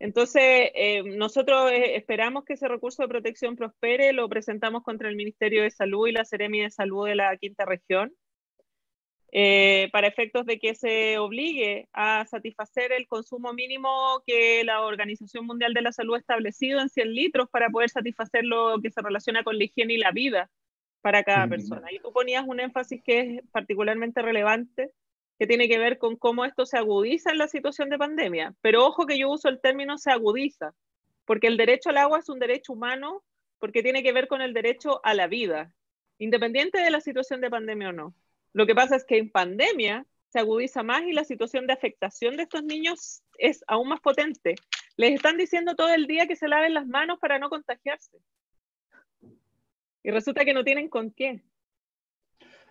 [0.00, 5.16] Entonces, eh, nosotros eh, esperamos que ese recurso de protección prospere, lo presentamos contra el
[5.16, 8.14] Ministerio de Salud y la Seremi de Salud de la Quinta Región,
[9.30, 15.46] eh, para efectos de que se obligue a satisfacer el consumo mínimo que la Organización
[15.46, 19.02] Mundial de la Salud ha establecido en 100 litros para poder satisfacer lo que se
[19.02, 20.50] relaciona con la higiene y la vida
[21.02, 21.92] para cada persona.
[21.92, 24.90] Y tú ponías un énfasis que es particularmente relevante
[25.38, 28.54] que tiene que ver con cómo esto se agudiza en la situación de pandemia.
[28.60, 30.74] Pero ojo que yo uso el término se agudiza,
[31.24, 33.22] porque el derecho al agua es un derecho humano,
[33.60, 35.72] porque tiene que ver con el derecho a la vida,
[36.18, 38.14] independiente de la situación de pandemia o no.
[38.52, 42.36] Lo que pasa es que en pandemia se agudiza más y la situación de afectación
[42.36, 44.56] de estos niños es aún más potente.
[44.96, 48.18] Les están diciendo todo el día que se laven las manos para no contagiarse.
[50.02, 51.42] Y resulta que no tienen con qué.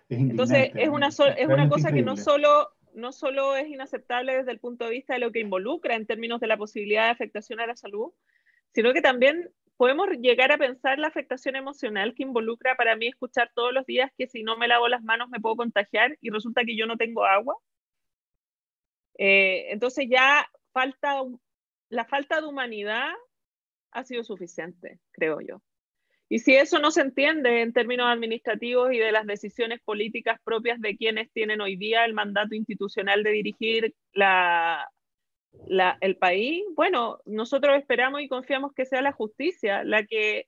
[0.08, 4.58] Entonces, es una, es una cosa que no solo, no solo es inaceptable desde el
[4.58, 7.66] punto de vista de lo que involucra en términos de la posibilidad de afectación a
[7.66, 8.12] la salud,
[8.72, 13.50] sino que también podemos llegar a pensar la afectación emocional que involucra para mí escuchar
[13.54, 16.64] todos los días que si no me lavo las manos me puedo contagiar y resulta
[16.64, 17.56] que yo no tengo agua.
[19.16, 21.22] Eh, entonces ya falta,
[21.90, 23.08] la falta de humanidad
[23.92, 25.62] ha sido suficiente, creo yo.
[26.28, 30.80] Y si eso no se entiende en términos administrativos y de las decisiones políticas propias
[30.80, 34.90] de quienes tienen hoy día el mandato institucional de dirigir la,
[36.00, 40.46] el país, bueno, nosotros esperamos y confiamos que sea la justicia la que,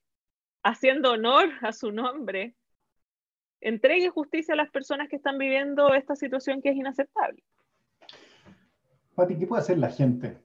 [0.63, 2.55] haciendo honor a su nombre,
[3.61, 7.43] entregue justicia a las personas que están viviendo esta situación que es inaceptable.
[9.15, 10.39] Pati, ¿qué puede hacer la gente?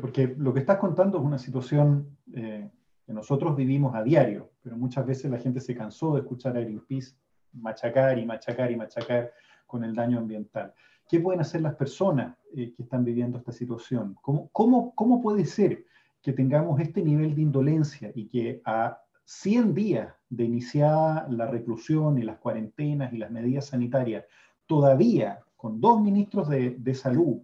[0.00, 2.70] Porque lo que estás contando es una situación eh,
[3.06, 6.60] que nosotros vivimos a diario, pero muchas veces la gente se cansó de escuchar a
[6.60, 7.14] Greenpeace
[7.52, 9.32] machacar y machacar y machacar
[9.66, 10.72] con el daño ambiental.
[11.08, 14.16] ¿Qué pueden hacer las personas eh, que están viviendo esta situación?
[14.22, 15.84] ¿Cómo, cómo, ¿Cómo puede ser
[16.22, 22.18] que tengamos este nivel de indolencia y que a 100 días de iniciada la reclusión
[22.18, 24.24] y las cuarentenas y las medidas sanitarias,
[24.66, 27.42] todavía con dos ministros de, de salud,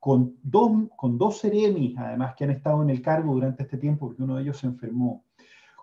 [0.00, 4.06] con dos, con dos seremis, además, que han estado en el cargo durante este tiempo,
[4.06, 5.24] porque uno de ellos se enfermó,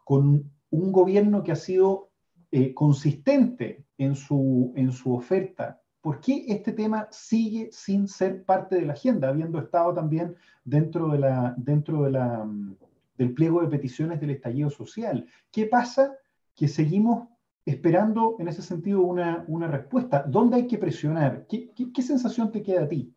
[0.04, 2.10] con un gobierno que ha sido
[2.52, 5.82] eh, consistente en su, en su oferta.
[6.08, 11.10] ¿Por qué este tema sigue sin ser parte de la agenda, habiendo estado también dentro,
[11.10, 12.76] mm,
[13.17, 15.26] del pliego de peticiones del estallido social?
[15.52, 16.13] ¿Qué pasa
[16.56, 17.28] que seguimos
[17.65, 20.24] esperando en ese sentido una, respuesta?
[20.26, 21.46] ¿Dónde hay que presionar?
[21.46, 23.13] ¿Qué, qué, qué sensación te queda a ti?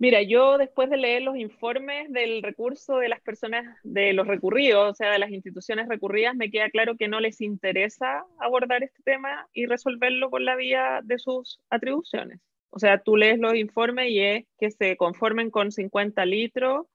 [0.00, 4.92] Mira, yo después de leer los informes del recurso de las personas, de los recurridos,
[4.92, 9.02] o sea, de las instituciones recurridas, me queda claro que no les interesa abordar este
[9.02, 12.40] tema y resolverlo por la vía de sus atribuciones.
[12.70, 16.86] O sea, tú lees los informes y es que se conformen con 50 litros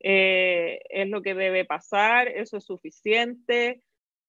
[0.00, 3.82] eh, es lo que debe pasar, eso es suficiente,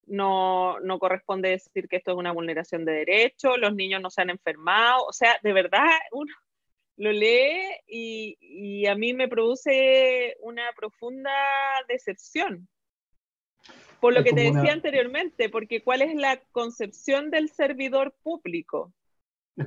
[0.06, 4.22] no, no corresponde decir que esto es una vulneración de derechos, los niños no se
[4.22, 6.34] han enfermado, o sea, de verdad uno
[7.02, 11.32] lo lee y, y a mí me produce una profunda
[11.88, 12.68] decepción.
[14.00, 18.94] Por lo que te decía anteriormente, porque ¿cuál es la concepción del servidor público?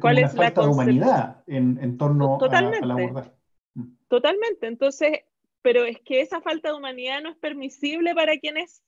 [0.01, 3.33] ¿Cuál es la falta de humanidad en, torno a, la?
[3.75, 3.97] Mm.
[4.09, 4.69] Totalmente.
[4.69, 5.21] Entonces,
[5.61, 8.83] pero es que esa falta de humanidad no es permisible para quienes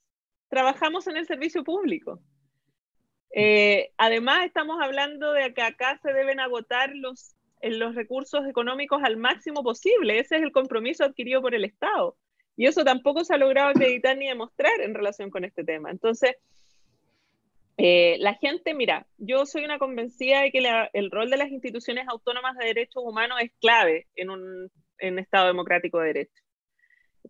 [0.49, 2.21] trabajamos en el servicio público.
[3.31, 9.17] Eh, además, estamos hablando de que acá se deben agotar los, los recursos económicos al
[9.17, 10.19] máximo posible.
[10.19, 12.17] Ese es el compromiso adquirido por el Estado.
[12.57, 15.91] Y eso tampoco se ha logrado acreditar ni demostrar en relación con este tema.
[15.91, 16.37] Entonces,
[17.77, 22.07] eh, la gente, mira, yo soy una convencida de que el rol de las instituciones
[22.09, 26.43] autónomas de derechos humanos es clave en un Estado democrático de derecho,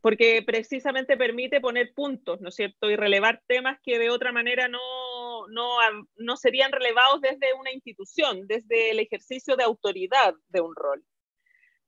[0.00, 4.68] porque precisamente permite poner puntos, ¿no es cierto?, y relevar temas que de otra manera
[4.68, 5.78] no, no,
[6.16, 11.04] no serían relevados desde una institución, desde el ejercicio de autoridad de un rol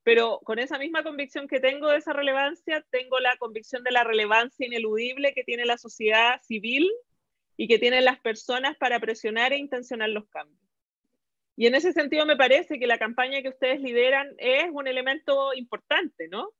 [0.09, 4.05] pero con esa misma convicción que tengo de esa relevancia, tengo la convicción de la
[4.05, 6.90] relevancia ineludible que tiene la sociedad civil
[7.59, 10.66] y que tienen las personas para presionar e intencionar los cambios.
[11.57, 15.53] Y en ese sentido me parece que la campaña que ustedes lideran es un elemento
[15.53, 16.55] importante, ¿no?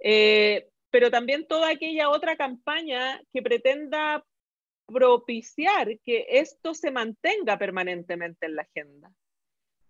[0.00, 4.24] Eh, pero también toda aquella otra campaña que pretenda
[4.86, 9.10] propiciar que esto se mantenga permanentemente en la agenda.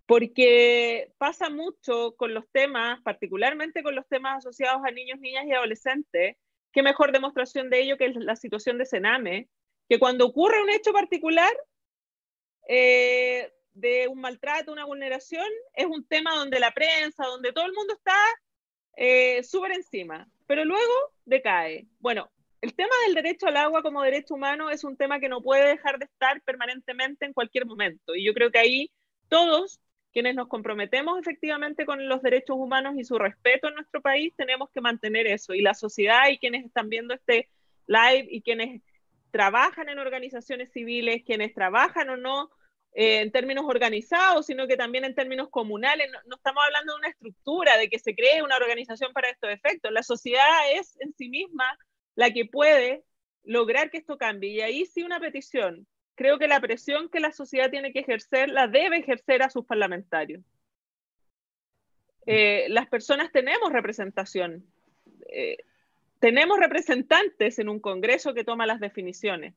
[0.05, 5.53] Porque pasa mucho con los temas, particularmente con los temas asociados a niños, niñas y
[5.53, 6.37] adolescentes,
[6.71, 9.49] qué mejor demostración de ello que la situación de Sename,
[9.89, 11.51] que cuando ocurre un hecho particular
[12.67, 17.73] eh, de un maltrato, una vulneración, es un tema donde la prensa, donde todo el
[17.73, 18.17] mundo está
[18.95, 21.87] eh, súper encima, pero luego decae.
[21.99, 25.41] Bueno, el tema del derecho al agua como derecho humano es un tema que no
[25.41, 28.91] puede dejar de estar permanentemente en cualquier momento, y yo creo que ahí
[29.29, 29.79] todos
[30.11, 34.69] quienes nos comprometemos efectivamente con los derechos humanos y su respeto en nuestro país, tenemos
[34.71, 35.53] que mantener eso.
[35.53, 37.47] Y la sociedad y quienes están viendo este
[37.87, 38.81] live y quienes
[39.31, 42.49] trabajan en organizaciones civiles, quienes trabajan o no
[42.93, 46.09] eh, en términos organizados, sino que también en términos comunales.
[46.11, 49.49] No, no, estamos hablando de una estructura, de que se cree una organización para estos
[49.51, 49.91] efectos.
[49.91, 51.77] La sociedad es en sí misma
[52.15, 53.03] la que puede
[53.43, 54.51] lograr que esto cambie.
[54.51, 55.87] Y ahí sí una petición
[56.21, 59.65] creo que la presión que la sociedad tiene que ejercer la debe ejercer a sus
[59.65, 60.43] parlamentarios.
[62.27, 64.63] Eh, las personas tenemos representación,
[65.31, 65.57] eh,
[66.19, 69.55] tenemos representantes en un Congreso que toma las definiciones.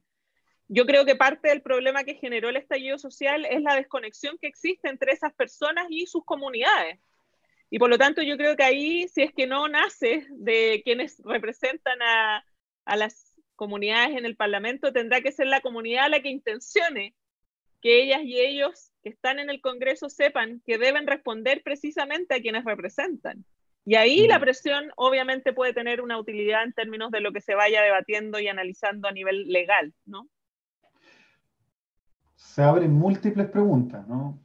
[0.68, 4.46] Yo creo que parte del problema que generó el estallido social es la desconexión que
[4.46, 6.98] existe entre esas personas y sus comunidades.
[7.70, 11.20] Y por lo tanto yo creo que ahí, si es que no nace de quienes
[11.24, 12.44] representan a,
[12.84, 17.14] a las comunidades en el Parlamento, tendrá que ser la comunidad la que intencione
[17.82, 22.40] que ellas y ellos que están en el Congreso sepan que deben responder precisamente a
[22.40, 23.44] quienes representan.
[23.84, 27.54] Y ahí la presión obviamente puede tener una utilidad en términos de lo que se
[27.54, 30.30] vaya debatiendo y analizando a nivel legal, ¿no?
[32.54, 34.40] Se abren múltiples preguntas, ¿no?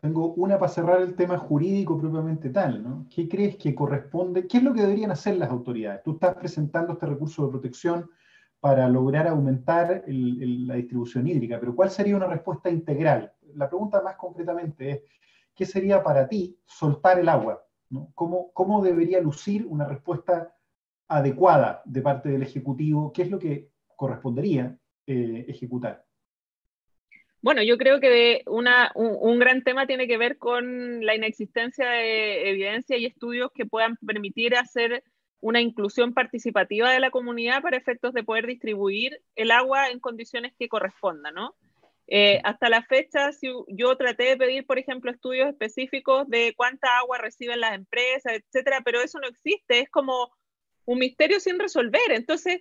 [0.00, 3.08] Tengo una para cerrar el tema jurídico propiamente tal, ¿no?
[3.12, 4.46] ¿Qué crees que corresponde?
[4.46, 6.04] ¿Qué es lo que deberían hacer las autoridades?
[6.04, 8.08] Tú estás presentando este recurso de protección
[8.60, 13.32] para lograr aumentar la distribución hídrica, pero ¿cuál sería una respuesta integral?
[13.56, 15.00] La pregunta más concretamente es,
[15.52, 17.60] ¿qué sería para ti soltar el agua?
[18.14, 20.54] ¿Cómo, ¿Cómo, debería lucir una respuesta
[21.08, 23.12] adecuada de parte del Ejecutivo?
[23.12, 24.78] ¿Qué es lo que correspondería
[25.08, 26.04] eh, ejecutar?
[27.42, 32.48] Bueno, yo creo que una, un, gran tema tiene que ver con la inexistencia de
[32.48, 35.02] evidencia y estudios que puedan permitir hacer
[35.40, 40.52] una inclusión participativa de la comunidad para efectos de poder distribuir el agua en condiciones
[40.56, 41.56] que correspondan, ¿no?
[42.06, 46.96] Eh, hasta la fecha, si yo traté de pedir, por ejemplo, estudios específicos de cuánta
[46.98, 50.30] agua reciben las empresas, etcétera, pero eso no existe, es como
[50.84, 52.12] un misterio sin resolver.
[52.12, 52.60] Entonces,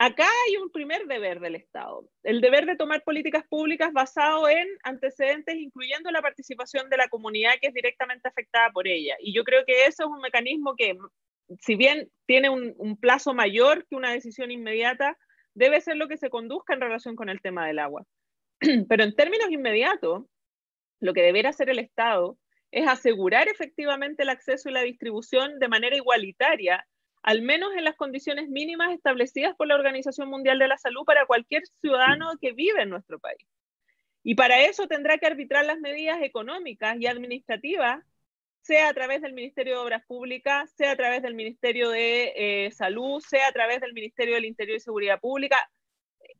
[0.00, 4.66] acá hay un primer deber del Estado, el deber de tomar políticas públicas basado en
[4.82, 9.16] antecedentes, incluyendo la participación de la comunidad que es directamente afectada por ella.
[9.20, 10.96] Y yo creo que eso es un mecanismo que
[11.58, 15.18] si bien tiene un, plazo mayor que una decisión inmediata,
[15.54, 18.06] debe ser lo que se conduzca en relación con el tema del agua.
[18.88, 20.24] Pero en términos inmediatos,
[21.00, 22.38] lo que deberá hacer el Estado
[22.70, 26.86] es asegurar efectivamente el acceso y la distribución de manera igualitaria,
[27.22, 31.26] al menos en las condiciones mínimas establecidas por la Organización Mundial de la Salud para
[31.26, 33.46] cualquier ciudadano que vive en nuestro país.
[34.22, 38.04] Y para eso tendrá que arbitrar las medidas económicas y administrativas
[38.62, 42.70] sea a través del Ministerio de Obras Públicas, sea a través del Ministerio de eh,
[42.72, 45.56] Salud, sea a través del Ministerio del Interior y Seguridad Pública.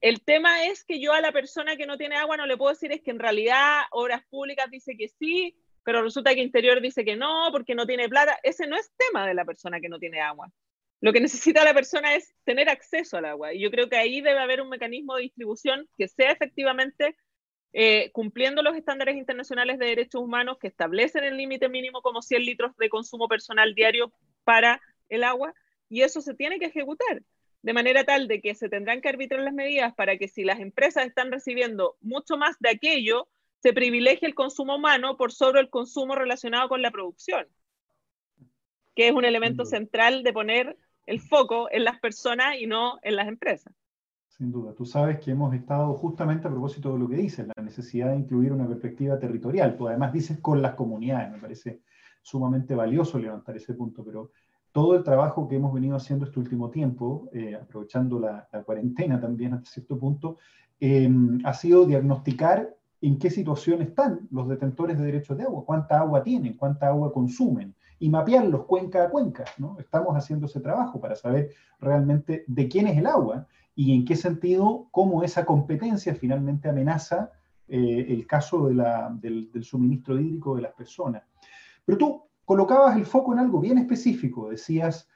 [0.01, 2.73] El tema es que yo a la persona que no tiene agua no le puedo
[2.73, 7.05] decir es que en realidad Obras Públicas dice que sí, pero resulta que Interior dice
[7.05, 8.39] que no, porque no tiene plata.
[8.43, 10.51] Ese no es tema de la persona que no tiene agua.
[11.01, 13.55] Lo que necesita la persona es tener acceso al agua.
[13.55, 17.17] Y yo creo que ahí debe haber un mecanismo de distribución que sea efectivamente
[17.73, 22.45] eh, cumpliendo los estándares internacionales de derechos humanos que establecen el límite mínimo como 100
[22.45, 24.13] litros de consumo personal diario
[24.45, 25.55] para el agua.
[25.89, 27.23] Y eso se tiene que ejecutar
[27.63, 30.61] de manera tal de que se tendrán que arbitrar las medidas para que si las
[30.61, 33.29] empresas están recibiendo mucho más de aquello,
[33.63, 37.47] se privilegie el consumo humano por sobre el consumo relacionado con la producción,
[38.95, 40.77] que es un elemento central de poner
[41.11, 43.75] el foco en las personas y no en las empresas.
[44.29, 44.73] Sin duda.
[44.75, 48.19] Tú sabes que hemos estado justamente a propósito de lo que dices, la necesidad de
[48.19, 49.77] incluir una perspectiva territorial.
[49.77, 51.81] Tú además dices con las comunidades, me parece
[52.23, 54.31] sumamente valioso levantar ese punto, pero
[54.71, 59.55] todo el trabajo que hemos venido haciendo este último tiempo, eh, aprovechando la, cuarentena también
[59.55, 60.39] hasta cierto punto,
[60.79, 61.11] eh,
[61.43, 66.23] ha sido diagnosticar en qué situación están los detentores de derechos de agua, cuánta agua
[66.23, 69.45] tienen, cuánta agua consumen, y mapearlos cuenca a cuenca.
[69.59, 69.77] ¿no?
[69.79, 73.47] Estamos haciendo ese trabajo para saber realmente de quién es el agua
[73.77, 77.31] y en qué sentido, cómo esa competencia finalmente amenaza
[77.69, 81.23] eh, el caso del, del, suministro hídrico de las personas.
[81.85, 85.09] Pero tú colocabas el foco en algo bien específico, decías,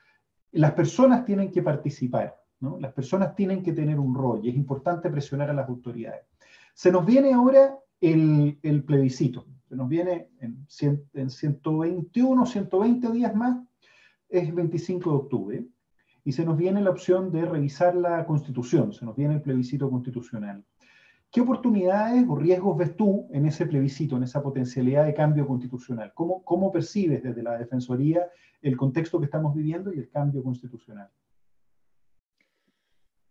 [0.52, 2.78] las personas tienen que participar, ¿no?
[2.78, 6.26] las personas tienen que tener un rol y es importante presionar a las autoridades.
[6.74, 10.66] Se nos viene ahora el, plebiscito, nos viene en,
[11.14, 13.58] en 121, 120 días más,
[14.28, 15.66] es 25 de octubre,
[16.24, 19.90] y se nos viene la opción de revisar la constitución, se nos viene el plebiscito
[19.90, 20.64] constitucional.
[21.30, 26.12] ¿Qué oportunidades o riesgos ves tú en ese plebiscito, en esa potencialidad de cambio constitucional?
[26.14, 28.28] ¿Cómo, cómo percibes desde la Defensoría
[28.62, 31.10] el contexto que estamos viviendo y el cambio constitucional?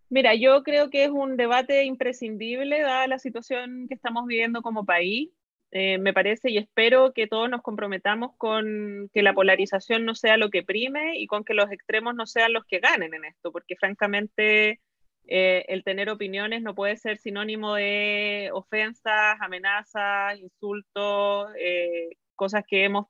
[0.10, 4.86] Mira, yo creo que es un debate imprescindible dada la situación que estamos viviendo como
[4.86, 5.32] país.
[5.76, 10.38] Eh, me parece y espero que todos nos comprometamos con que la polarización no sea
[10.38, 13.52] lo que prime y con que los extremos no sean los que ganen en esto,
[13.52, 14.82] porque francamente
[15.26, 22.84] eh, el tener opiniones no puede ser sinónimo de ofensas, amenazas, insultos, eh, cosas que
[22.84, 23.08] hemos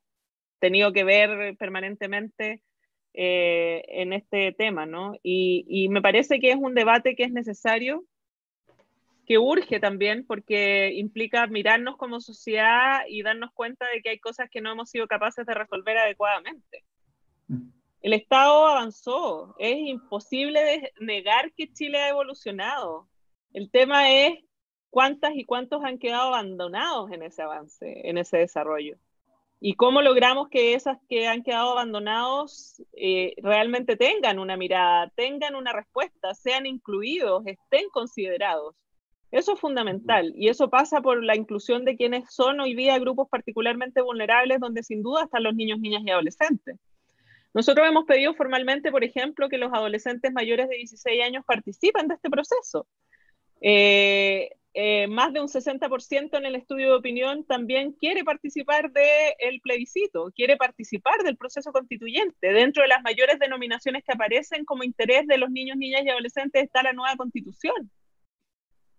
[0.60, 2.62] tenido que ver permanentemente
[3.16, 5.14] en este tema, ¿no?
[5.22, 8.06] Y, me parece que es un debate que es necesario,
[9.26, 14.50] que urge también, porque implica mirarnos como sociedad y darnos cuenta de que hay cosas
[14.50, 16.84] que no hemos sido capaces de resolver adecuadamente.
[18.02, 23.08] El Estado avanzó, es imposible negar que Chile ha evolucionado.
[23.54, 24.40] El tema es
[24.90, 28.98] cuántas y cuántos han quedado abandonados en ese avance, en ese desarrollo
[29.66, 35.56] y cómo logramos que esas que han quedado abandonados eh, realmente tengan una mirada, tengan
[35.56, 38.76] una respuesta, sean incluidos, estén considerados.
[39.34, 43.28] Eso es fundamental y eso pasa por la inclusión de quienes son hoy día grupos
[43.28, 46.78] particularmente vulnerables, donde sin duda están los niños, niñas y adolescentes.
[47.52, 52.14] Nosotros hemos pedido formalmente, por ejemplo, que los adolescentes mayores de 16 años participen de
[52.14, 52.86] este proceso.
[53.60, 59.62] Eh, eh, más de un 60% en el estudio de opinión también quiere participar del
[59.64, 62.54] plebiscito, quiere participar del proceso constituyente.
[62.54, 66.66] Dentro de las mayores denominaciones que aparecen como interés de los niños, niñas y adolescentes
[66.66, 67.90] está la nueva constitución.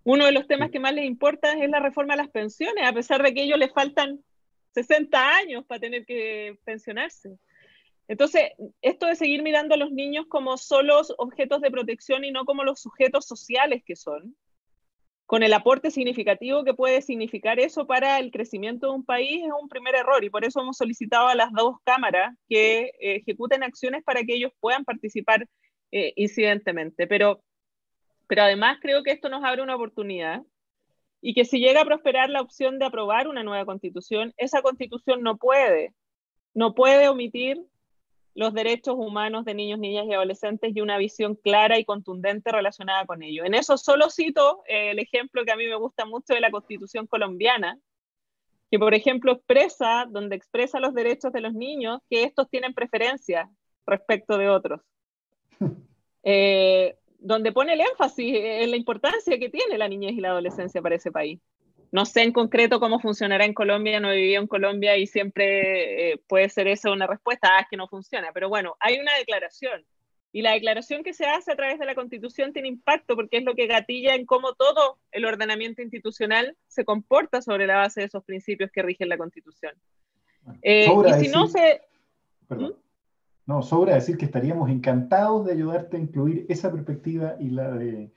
[0.04, 2.92] Uno de los temas que más les importa es la reforma a las pensiones, a
[2.92, 4.22] pesar de que ellos les faltan
[4.74, 7.38] 60 años para tener que pensionarse.
[8.06, 8.52] Entonces,
[8.82, 12.64] esto de seguir mirando a los niños como solos objetos de protección y no como
[12.64, 14.36] los sujetos sociales que son,
[15.26, 19.52] con el aporte significativo que puede significar eso para el crecimiento de un país es
[19.58, 24.04] un primer error y por eso hemos solicitado a las dos cámaras que ejecuten acciones
[24.04, 25.48] para que ellos puedan participar
[25.92, 27.06] eh, incidentemente.
[27.06, 27.42] Pero,
[28.26, 30.42] pero además creo que esto nos abre una oportunidad
[31.20, 35.22] y que si llega a prosperar la opción de aprobar una nueva constitución, esa constitución
[35.22, 35.94] no puede,
[36.52, 37.58] no puede omitir
[38.34, 43.06] los derechos humanos de niños, niñas y adolescentes y una visión clara y contundente relacionada
[43.06, 43.44] con ello.
[43.44, 46.50] En eso solo cito eh, el ejemplo que a mí me gusta mucho de la
[46.50, 47.78] Constitución colombiana,
[48.70, 53.48] que por ejemplo expresa, donde expresa los derechos de los niños, que estos tienen preferencia
[53.86, 54.80] respecto de otros.
[56.26, 60.82] Eh, donde pone el énfasis en la importancia que tiene la niñez y la adolescencia
[60.82, 61.40] para ese país.
[61.90, 66.12] No sé en concreto cómo funcionará en Colombia, no he vivido en Colombia y siempre
[66.12, 68.30] eh, puede ser eso una respuesta, ah, es que no funciona.
[68.34, 69.86] Pero bueno, hay una declaración
[70.32, 73.44] y la declaración que se hace a través de la Constitución tiene impacto porque es
[73.44, 78.06] lo que gatilla en cómo todo el ordenamiento institucional se comporta sobre la base de
[78.06, 79.72] esos principios que rigen la Constitución.
[80.60, 81.80] Eh, y si no se...
[82.48, 82.72] Perdón.
[82.72, 82.83] ¿Mm?
[83.46, 88.10] No, sobra decir que estaríamos encantados de ayudarte a incluir esa perspectiva y la de,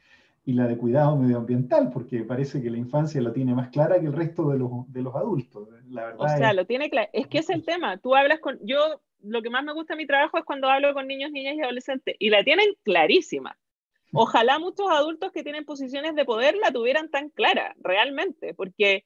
[0.45, 4.05] y la de cuidado medioambiental, porque parece que la infancia la tiene más clara que
[4.05, 5.67] el resto de los, de los adultos.
[5.89, 7.09] La verdad o sea, lo tiene claro.
[7.11, 7.97] Es que es el tema.
[7.97, 8.57] Tú hablas con...
[8.63, 11.55] Yo, lo que más me gusta de mi trabajo es cuando hablo con niños, niñas
[11.57, 13.57] y adolescentes, y la tienen clarísima.
[14.13, 19.03] Ojalá muchos adultos que tienen posiciones de poder la tuvieran tan clara, realmente, porque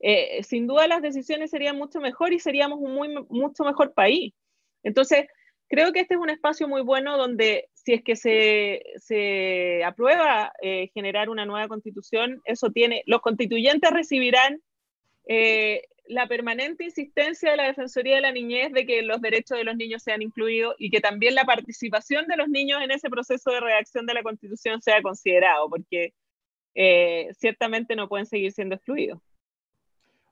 [0.00, 4.34] eh, sin duda las decisiones serían mucho mejor y seríamos un muy, mucho mejor país.
[4.82, 5.26] Entonces,
[5.70, 10.52] creo que este es un espacio muy bueno donde si es que se, se aprueba
[10.60, 14.60] eh, generar una nueva constitución, eso tiene, los constituyentes recibirán
[15.26, 19.64] eh, la permanente insistencia de la Defensoría de la Niñez de que los derechos de
[19.64, 23.52] los niños sean incluidos y que también la participación de los niños en ese proceso
[23.52, 26.14] de redacción de la constitución sea considerado, porque
[26.74, 29.20] eh, ciertamente no pueden seguir siendo excluidos.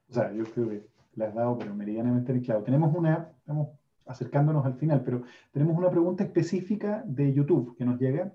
[0.09, 0.81] O sea, yo creo que
[1.15, 2.61] la has dado, pero meridianamente claro.
[2.61, 3.69] Tenemos una, estamos
[4.09, 8.33] acercándonos al final, pero tenemos una pregunta específica de YouTube que nos llega.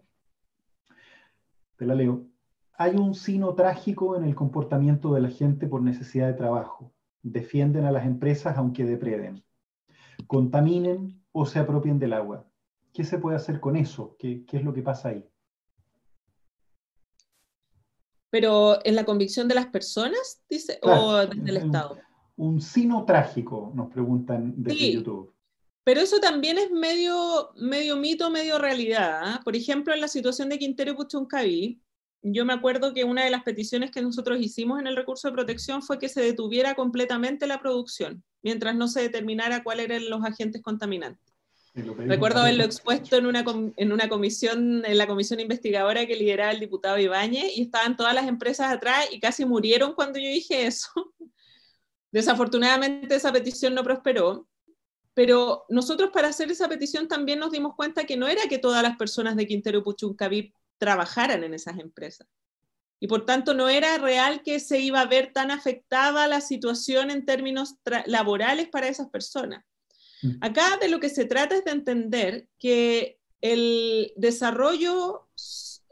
[1.77, 2.27] Te la leo.
[2.75, 6.93] Hay un sino trágico en el comportamiento de la gente por necesidad de trabajo.
[7.23, 9.45] Defienden a las empresas aunque depreden.
[10.29, 12.47] Contaminen o se apropien del agua.
[12.93, 14.15] ¿Qué se puede hacer con eso?
[14.19, 15.29] ¿Qué, qué es lo que pasa ahí?
[18.31, 21.99] Pero en la convicción de las personas, dice, o del Estado.
[22.37, 25.34] Un sino trágico, nos preguntan desde YouTube.
[25.85, 29.21] Pero eso también es medio, medio mito, medio realidad.
[29.23, 29.41] ¿ah?
[29.45, 31.83] Por ejemplo, en la situación de Quintero y Puchuncaví,
[32.23, 35.35] yo me acuerdo que una de las peticiones que nosotros hicimos en el recurso de
[35.35, 40.25] protección fue que se detuviera completamente la producción, mientras no se determinara cuáles eran los
[40.25, 41.35] agentes contaminantes.
[41.75, 43.45] Recuerdo haberlo expuesto en una,
[43.77, 48.15] en una comisión, en la comisión investigadora que lideraba el diputado Ibáñez, y estaban todas
[48.15, 50.89] las empresas atrás y casi murieron cuando yo dije eso.
[52.13, 54.47] Desafortunadamente esa petición no prosperó,
[55.15, 58.83] pero nosotros para hacer esa petición también nos dimos cuenta que no era que todas
[58.83, 62.27] las personas de Quintero Puchuncaví trabajaran en esas empresas.
[62.99, 67.11] Y por tanto no era real que se iba a ver tan afectada la situación
[67.11, 69.65] en términos laborales para esas personas.
[70.23, 70.31] Mm.
[70.41, 75.29] Acá de lo que se trata es de entender que el desarrollo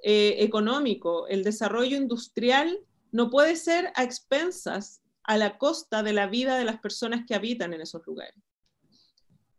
[0.02, 2.80] eh, económico, el desarrollo industrial,
[3.12, 7.34] no puede ser a expensas a la costa de la vida de las personas que
[7.34, 8.34] habitan en esos lugares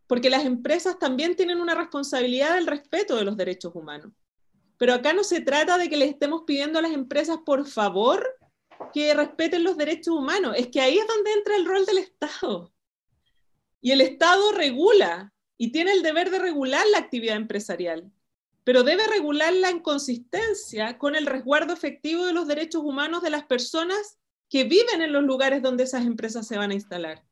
[0.08, 4.12] porque las empresas también tienen una responsabilidad del respeto de los derechos humanos.
[4.78, 8.28] Pero acá no se trata de que le estemos pidiendo a las empresas, por favor,
[8.94, 10.56] que respeten los derechos humanos.
[10.58, 12.74] Es que ahí es donde entra el rol del Estado.
[13.82, 18.12] Y el Estado regula y tiene el deber de regular la actividad empresarial,
[18.64, 23.46] pero debe regularla en consistencia con el resguardo efectivo de los derechos humanos de las
[23.46, 27.24] personas que viven en los lugares donde esas empresas se van a instalar.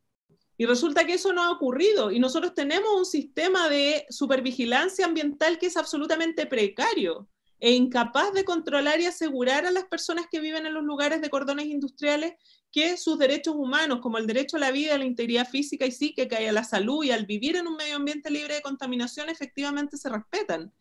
[0.61, 5.57] Y resulta que eso no ha ocurrido y nosotros tenemos un sistema de supervigilancia ambiental
[5.57, 7.27] que es absolutamente precario
[7.59, 11.31] e incapaz de controlar y asegurar a las personas que viven en los lugares de
[11.31, 12.35] cordones industriales
[12.71, 15.91] que sus derechos humanos, como el derecho a la vida, a la integridad física y
[15.91, 19.29] psíquica y a la salud y al vivir en un medio ambiente libre de contaminación,
[19.29, 20.71] efectivamente se respetan.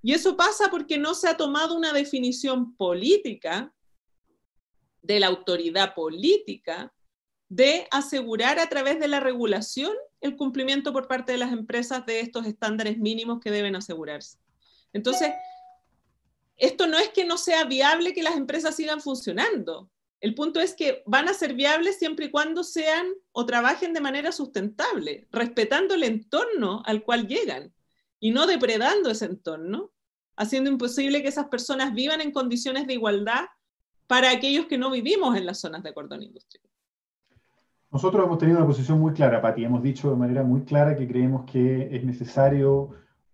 [0.00, 3.70] Y eso pasa porque no se ha tomado una definición política
[5.02, 6.90] de la autoridad política
[7.50, 12.20] de asegurar a través de la regulación el cumplimiento por parte de las empresas de
[12.20, 14.38] estos estándares mínimos que deben asegurarse.
[14.92, 15.32] Entonces,
[16.56, 19.90] esto no es que no sea viable que las empresas sigan funcionando.
[20.20, 24.00] El punto es que van a ser viables siempre y cuando sean o trabajen de
[24.00, 27.74] manera sustentable, respetando el entorno al cual llegan
[28.20, 29.90] y no depredando ese entorno,
[30.36, 33.46] haciendo imposible que esas personas vivan en condiciones de igualdad
[34.06, 36.70] para aquellos que no vivimos en las zonas de cordón industrial.
[37.92, 39.64] Nosotros hemos tenido una posición muy clara, Pati.
[39.64, 42.90] Hemos dicho de manera muy clara que creemos que es necesario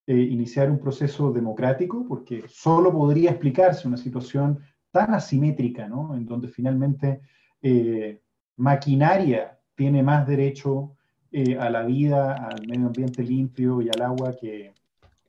[0.07, 6.16] eh, iniciar un proceso democrático, porque solo podría explicarse una situación tan asimétrica, ¿no?
[6.16, 7.20] En donde finalmente
[7.61, 8.22] eh,
[8.57, 10.96] maquinaria tiene más derecho
[11.30, 14.72] eh, a la vida, al medio ambiente limpio y al agua que,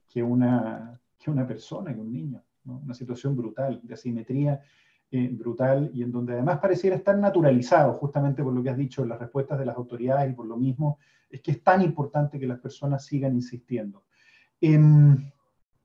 [0.08, 2.42] que, una, que una persona, que un niño.
[2.64, 2.78] ¿no?
[2.78, 4.62] Una situación brutal de asimetría
[5.10, 9.06] eh, brutal y en donde además pareciera estar naturalizado, justamente por lo que has dicho,
[9.06, 10.98] las respuestas de las autoridades y por lo mismo,
[11.30, 14.04] es que es tan importante que las personas sigan insistiendo.
[14.60, 15.30] Em,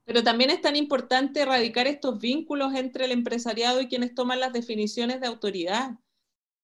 [0.04, 4.52] Pero también es tan importante erradicar estos vínculos entre el empresariado y quienes toman las
[4.52, 6.00] definiciones de autoridad,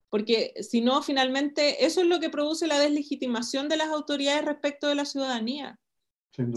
[0.09, 4.87] porque si no, finalmente eso es lo que produce la deslegitimación de las autoridades respecto
[4.87, 5.79] de la ciudadanía.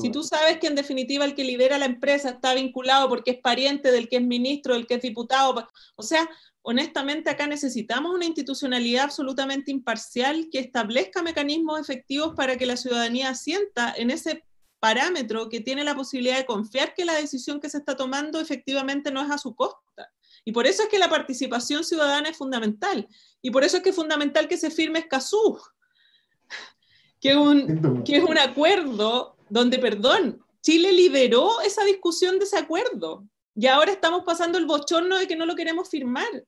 [0.01, 3.39] Si tú sabes que en definitiva el que lidera la empresa está vinculado porque es
[3.41, 6.29] pariente del que es ministro, del que es diputado, o sea,
[6.63, 13.35] honestamente acá necesitamos una institucionalidad absolutamente imparcial que establezca mecanismos efectivos para que la ciudadanía
[13.35, 14.45] sienta en ese
[14.79, 19.11] parámetro que tiene la posibilidad de confiar que la decisión que se está tomando efectivamente
[19.11, 20.11] no es a su costa.
[20.45, 23.07] Y por eso es que la participación ciudadana es fundamental.
[23.41, 25.61] Y por eso es que es fundamental que se firme Escazú,
[27.21, 33.29] que, un, que es un acuerdo donde, perdón, Chile lideró esa discusión de ese acuerdo.
[33.55, 36.47] Y ahora estamos pasando el bochorno de que no lo queremos firmar.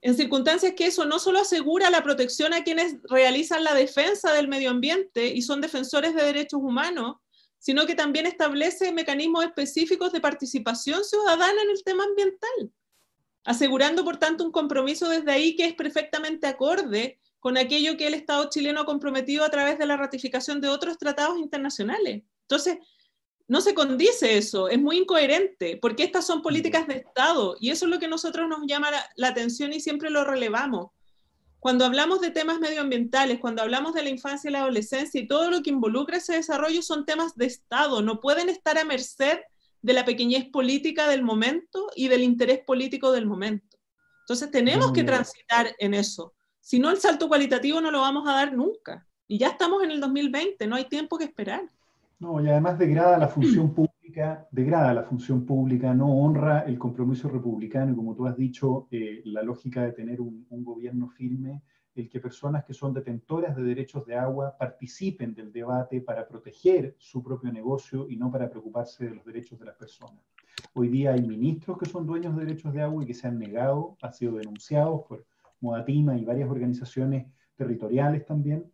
[0.00, 4.48] En circunstancias que eso no solo asegura la protección a quienes realizan la defensa del
[4.48, 7.16] medio ambiente y son defensores de derechos humanos,
[7.58, 12.72] sino que también establece mecanismos específicos de participación ciudadana en el tema ambiental,
[13.44, 18.14] asegurando por tanto un compromiso desde ahí que es perfectamente acorde con aquello que el
[18.14, 22.24] Estado chileno ha comprometido a través de la ratificación de otros tratados internacionales.
[22.42, 22.78] Entonces,
[23.46, 27.84] no se condice eso, es muy incoherente, porque estas son políticas de Estado y eso
[27.84, 30.88] es lo que a nosotros nos llama la, atención y siempre lo relevamos.
[31.60, 35.48] Cuando hablamos de temas medioambientales, cuando hablamos de la infancia y la adolescencia y todo
[35.48, 39.38] lo que involucra ese desarrollo son temas de Estado, no pueden estar a merced
[39.82, 43.78] de la pequeñez política del momento y del interés político del momento.
[44.22, 46.35] Entonces tenemos que transitar en eso.
[46.66, 49.06] Si no, el salto cualitativo no lo vamos a dar nunca.
[49.28, 51.62] Y ya estamos en el 2020, no hay tiempo que esperar.
[52.18, 57.28] No, y además degrada la función pública, degrada la función pública, no honra el compromiso
[57.28, 61.62] republicano y como tú has dicho, eh, la lógica de tener un, gobierno firme,
[61.94, 66.96] el que personas que son detentoras de derechos de agua participen del debate para proteger
[66.98, 70.20] su propio negocio y no para preocuparse de los derechos de las personas.
[70.74, 73.38] Hoy día hay ministros que son dueños de derechos de agua y que se han
[73.38, 75.24] negado, han sido denunciados por
[75.60, 77.26] Modatima y varias organizaciones
[77.56, 78.70] territoriales también,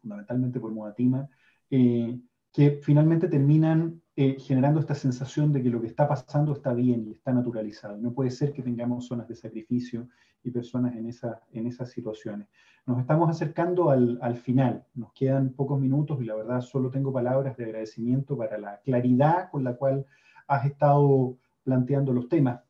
[0.00, 1.28] fundamentalmente por Modatima,
[1.70, 2.18] eh,
[2.52, 7.04] que finalmente terminan eh, generando esta sensación de que lo que está pasando está bien
[7.08, 7.96] y está naturalizado.
[7.96, 10.08] No puede ser que tengamos zonas de sacrificio
[10.44, 12.46] y personas en, esa, en esas situaciones.
[12.86, 17.12] Nos estamos acercando al, al, final, nos quedan pocos minutos y la verdad solo tengo
[17.12, 20.06] palabras de agradecimiento para la claridad con la cual
[20.46, 22.60] has estado planteando los temas.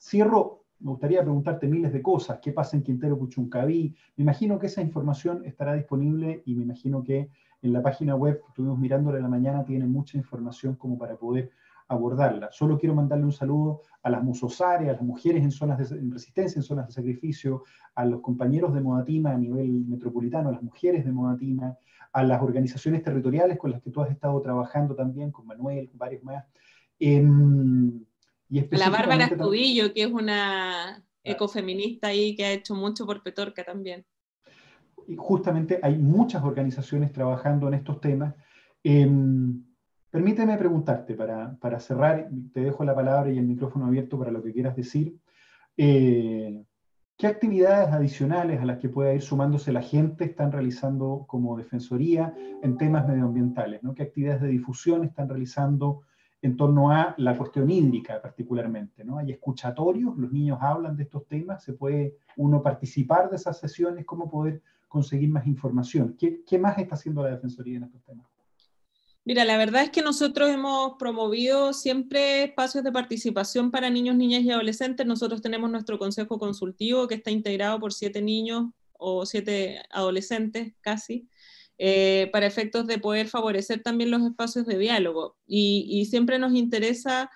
[0.00, 4.66] Cierro, me gustaría preguntarte miles de cosas, qué pasa en Quintero Puchuncaví, me imagino que
[4.66, 7.30] esa información estará disponible y me imagino que
[7.62, 11.16] en la página web que estuvimos mirándola en la mañana tiene mucha información como para
[11.16, 11.50] poder
[11.88, 12.50] abordarla.
[12.52, 16.58] Solo quiero mandarle un saludo a las musosares, a las mujeres en zonas de resistencia,
[16.58, 17.64] en zonas de sacrificio,
[17.94, 21.76] a los compañeros de Modatima a nivel metropolitano, a las mujeres de Modatima,
[22.12, 25.98] a las organizaciones territoriales con las que tú has estado trabajando también, con Manuel, con
[25.98, 26.44] varios más.
[27.00, 28.04] Em,
[28.50, 33.64] y la Bárbara Estudillo, que es una ecofeminista ahí que ha hecho mucho por Petorca
[33.64, 34.06] también
[35.16, 38.34] justamente hay muchas organizaciones trabajando en estos temas.
[38.82, 39.64] Em,
[40.10, 44.42] permíteme preguntarte, para, para, cerrar, te dejo la palabra y el micrófono abierto para lo
[44.42, 45.16] que quieras decir.
[45.76, 46.64] Eh,
[47.16, 52.32] ¿Qué actividades adicionales a las que pueda ir sumándose la gente están realizando como defensoría
[52.62, 53.82] en temas medioambientales?
[53.82, 53.94] ¿no?
[53.94, 56.02] ¿Qué actividades de difusión están realizando
[56.40, 59.04] en torno a la cuestión hídrica particularmente?
[59.04, 59.18] ¿no?
[59.18, 60.16] ¿Hay escuchatorios?
[60.16, 61.62] ¿Los niños hablan de estos temas?
[61.64, 64.04] ¿Se puede uno participar de esas sesiones?
[64.04, 66.16] ¿Cómo poder conseguir más información.
[66.18, 68.26] ¿Qué, más está haciendo la Defensoría en estos temas?
[69.24, 74.42] Mira, la verdad es que nosotros hemos promovido siempre espacios de participación para niños, niñas
[74.42, 75.06] y adolescentes.
[75.06, 81.28] Nosotros tenemos nuestro consejo consultivo que está integrado por siete niños o siete adolescentes casi,
[81.78, 85.36] eh, para efectos de poder favorecer también los espacios de diálogo.
[85.46, 87.30] Y, siempre nos interesa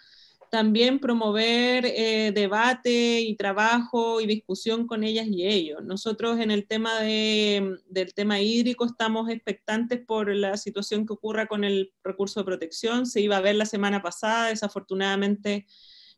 [0.51, 5.83] también promover eh, debate y trabajo y discusión con ellas y ellos.
[5.85, 11.47] Nosotros en el tema de, del tema hídrico estamos expectantes por la situación que ocurra
[11.47, 13.07] con el recurso de protección.
[13.07, 15.67] Se iba a ver la semana pasada, desafortunadamente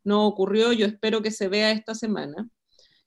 [0.03, 0.73] no ocurrió.
[0.73, 2.49] Yo espero que se vea esta semana.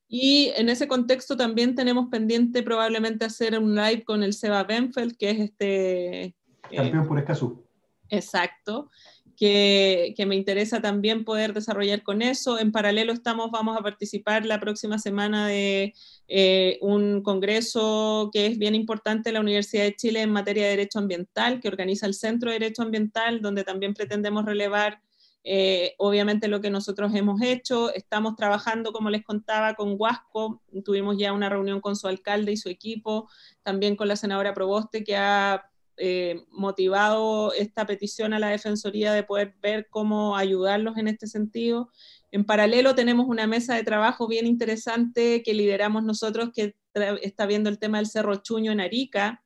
[0.07, 5.17] Y en ese contexto también tenemos pendiente probablemente hacer un live con el Seba Benfeld,
[5.17, 6.35] que es este...
[6.73, 7.65] Campeón por Escazú.
[8.09, 8.89] Exacto
[9.37, 12.59] que, me interesa también poder desarrollar con eso.
[12.59, 15.93] En paralelo estamos, vamos a participar la próxima semana de
[16.27, 20.71] eh, un congreso que es bien importante en la Universidad de Chile en materia de
[20.71, 25.01] derecho ambiental, que organiza el Centro de Derecho Ambiental, donde también pretendemos relevar
[25.49, 27.93] eh, obviamente lo que nosotros hemos hecho.
[27.93, 30.61] Estamos trabajando, como les contaba, con Huasco.
[30.83, 33.29] Tuvimos ya una reunión con su alcalde y su equipo,
[33.63, 39.23] también con la senadora Proboste, que ha eh, motivado esta petición a la Defensoría de
[39.23, 41.91] poder ver cómo ayudarlos en este sentido.
[42.29, 46.75] En paralelo tenemos una mesa de trabajo bien interesante que lideramos nosotros que
[47.21, 49.45] está viendo el tema del Cerro Chuño en Arica,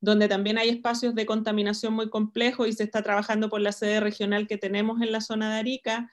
[0.00, 4.00] donde también hay espacios de contaminación muy complejos y se está trabajando por la sede
[4.00, 6.10] regional que tenemos en la zona de Arica.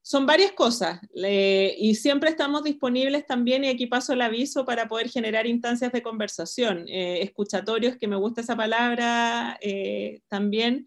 [0.00, 5.10] Son varias cosas y siempre estamos disponibles también, y aquí paso el aviso, para poder
[5.10, 10.86] generar instancias de conversación, eh, escuchatorios, que me gusta esa palabra eh, también,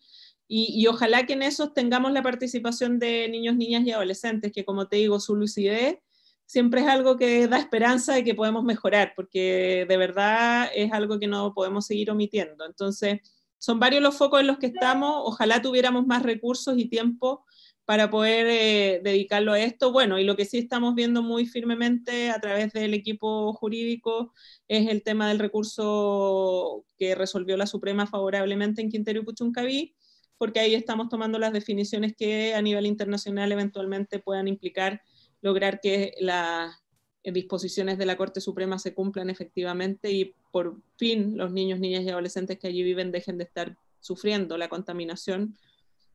[0.53, 4.89] y, ojalá que en esos tengamos la participación de niños, niñas y adolescentes, que como
[4.89, 5.99] te digo, su lucidez
[6.51, 11.17] siempre es algo que da esperanza de que podemos mejorar, porque de verdad es algo
[11.17, 12.65] que no podemos seguir omitiendo.
[12.65, 13.21] Entonces,
[13.57, 17.45] son varios los focos en los que estamos, ojalá tuviéramos más recursos y tiempo
[17.85, 19.93] para poder eh, dedicarlo a esto.
[19.93, 24.33] Bueno, y lo que sí estamos viendo muy firmemente a través del equipo jurídico
[24.67, 29.95] es el tema del recurso que resolvió la Suprema favorablemente en Quintero y Puchuncaví,
[30.37, 35.01] porque ahí estamos tomando las definiciones que a nivel internacional eventualmente puedan implicar
[35.41, 36.75] lograr que las
[37.23, 42.09] disposiciones de la Corte Suprema se cumplan efectivamente y por fin los niños, niñas y
[42.09, 45.55] adolescentes que allí viven dejen de estar sufriendo la contaminación,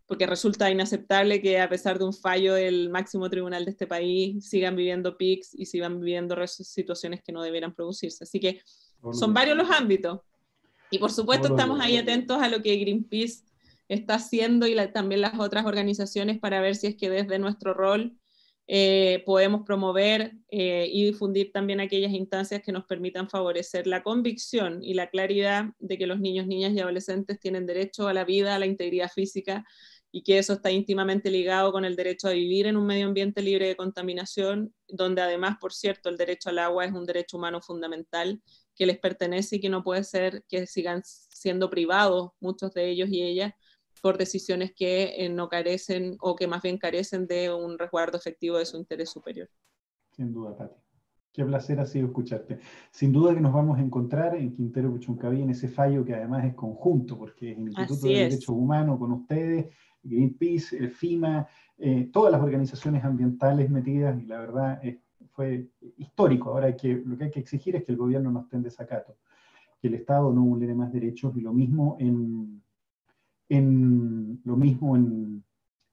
[0.06, 4.48] porque resulta inaceptable que a pesar de un fallo del máximo tribunal de este país
[4.48, 8.24] sigan viviendo PICs y sigan viviendo situaciones que no debieran producirse.
[8.24, 8.60] Así que
[9.12, 10.20] son varios los ámbitos.
[10.90, 13.44] Y por supuesto estamos ahí atentos a lo que Greenpeace
[13.88, 18.16] está haciendo y también las otras organizaciones para ver si es que desde nuestro rol
[18.68, 24.82] eh, podemos promover eh, y difundir también aquellas instancias que nos permitan favorecer la convicción
[24.82, 28.56] y la claridad de que los niños, niñas y adolescentes tienen derecho a la vida,
[28.56, 29.64] a la integridad física
[30.10, 33.42] y que eso está íntimamente ligado con el derecho a vivir en un medio ambiente
[33.42, 37.60] libre de contaminación, donde además, por cierto, el derecho al agua es un derecho humano
[37.60, 38.40] fundamental
[38.74, 43.10] que les pertenece y que no puede ser que sigan siendo privados muchos de ellos
[43.10, 43.52] y ellas
[44.00, 48.58] por decisiones que eh, no carecen o que más bien carecen de un resguardo efectivo
[48.58, 49.48] de su interés superior.
[50.12, 50.80] Sin duda, Pati.
[51.32, 52.60] Qué placer ha sido escucharte.
[52.90, 56.46] Sin duda que nos vamos a encontrar en Quintero Puchuncaví en ese fallo que además
[56.46, 59.66] es conjunto, porque es el Instituto de Derechos Humanos con ustedes,
[60.02, 64.80] Greenpeace, el FIMA, eh, todas las organizaciones ambientales metidas, y la verdad
[65.32, 65.68] fue
[65.98, 66.50] histórico.
[66.50, 69.18] Ahora que, lo que hay que exigir es que el gobierno no esté en desacato,
[69.78, 72.62] que el Estado no vulnere más derechos, y lo mismo en,
[73.48, 75.44] en lo mismo en,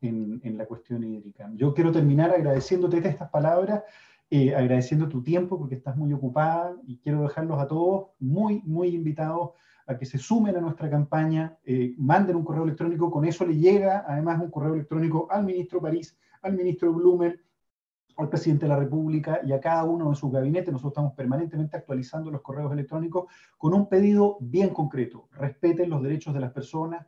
[0.01, 1.49] en, la cuestión hídrica.
[1.55, 3.83] Yo quiero terminar agradeciéndote estas palabras,
[4.29, 8.89] eh, agradeciendo tu tiempo porque estás muy ocupada y quiero dejarlos a todos muy, muy
[8.89, 9.51] invitados
[9.85, 13.57] a que se sumen a nuestra campaña, eh, manden un correo electrónico, con eso le
[13.57, 17.39] llega además un correo electrónico al ministro París, al ministro Blumer,
[18.17, 20.71] al presidente de la República y a cada uno de sus gabinetes.
[20.71, 23.25] Nosotros estamos permanentemente actualizando los correos electrónicos
[23.57, 25.27] con un pedido bien concreto.
[25.31, 27.05] Respeten los derechos de las personas,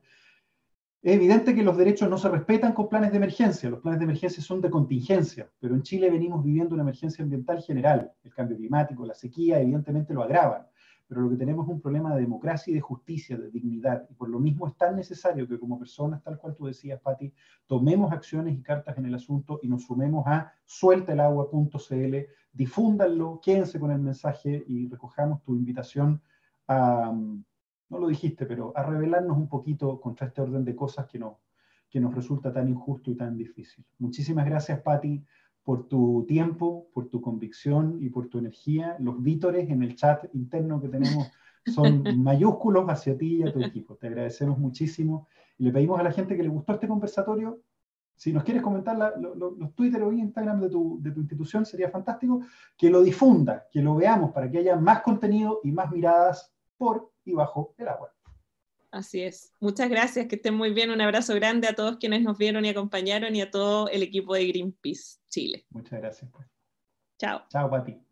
[1.05, 3.69] es evidente que los derechos no se respetan con planes de emergencia.
[3.69, 7.61] Los planes de emergencia son de contingencia, pero en Chile venimos viviendo una emergencia ambiental
[7.61, 8.11] general.
[8.23, 10.65] El cambio climático, la sequía, evidentemente lo agravan.
[11.07, 14.07] Pero lo que tenemos es un problema de democracia y de justicia, de dignidad.
[14.09, 17.31] Y por lo mismo es tan necesario que como personas, tal cual tú decías, Patti,
[17.67, 22.15] tomemos acciones y cartas en el asunto y nos sumemos a sueltaelagua.cl,
[22.51, 26.19] difúndanlo, quédense con el mensaje y recojamos tu invitación
[26.67, 27.13] a
[27.89, 31.39] no lo dijiste, pero a revelarnos un poquito contra este orden de cosas que, no,
[31.89, 33.85] que nos resulta tan injusto y tan difícil.
[33.99, 35.23] Muchísimas gracias, Patti,
[35.63, 38.95] por tu tiempo, por tu convicción y por tu energía.
[38.99, 41.31] Los vítores en el chat interno que tenemos
[41.65, 43.95] son mayúsculos hacia ti y a tu equipo.
[43.95, 45.27] Te agradecemos muchísimo
[45.57, 47.61] y le pedimos a la gente que le gustó este conversatorio.
[48.15, 52.41] Si nos quieres comentar los Twitter o Instagram de tu, de tu institución, sería fantástico
[52.77, 57.11] que lo difunda, que lo veamos para que haya más contenido y más miradas por
[57.23, 58.13] y bajo el agua.
[58.91, 59.53] Así es.
[59.59, 60.89] Muchas gracias, que estén muy bien.
[60.89, 64.33] Un abrazo grande a todos quienes nos vieron y acompañaron y a todo el equipo
[64.33, 65.65] de Greenpeace Chile.
[65.69, 66.31] Muchas gracias.
[66.31, 66.47] Pues.
[67.19, 67.43] Chao.
[67.49, 68.04] Chao, Pati.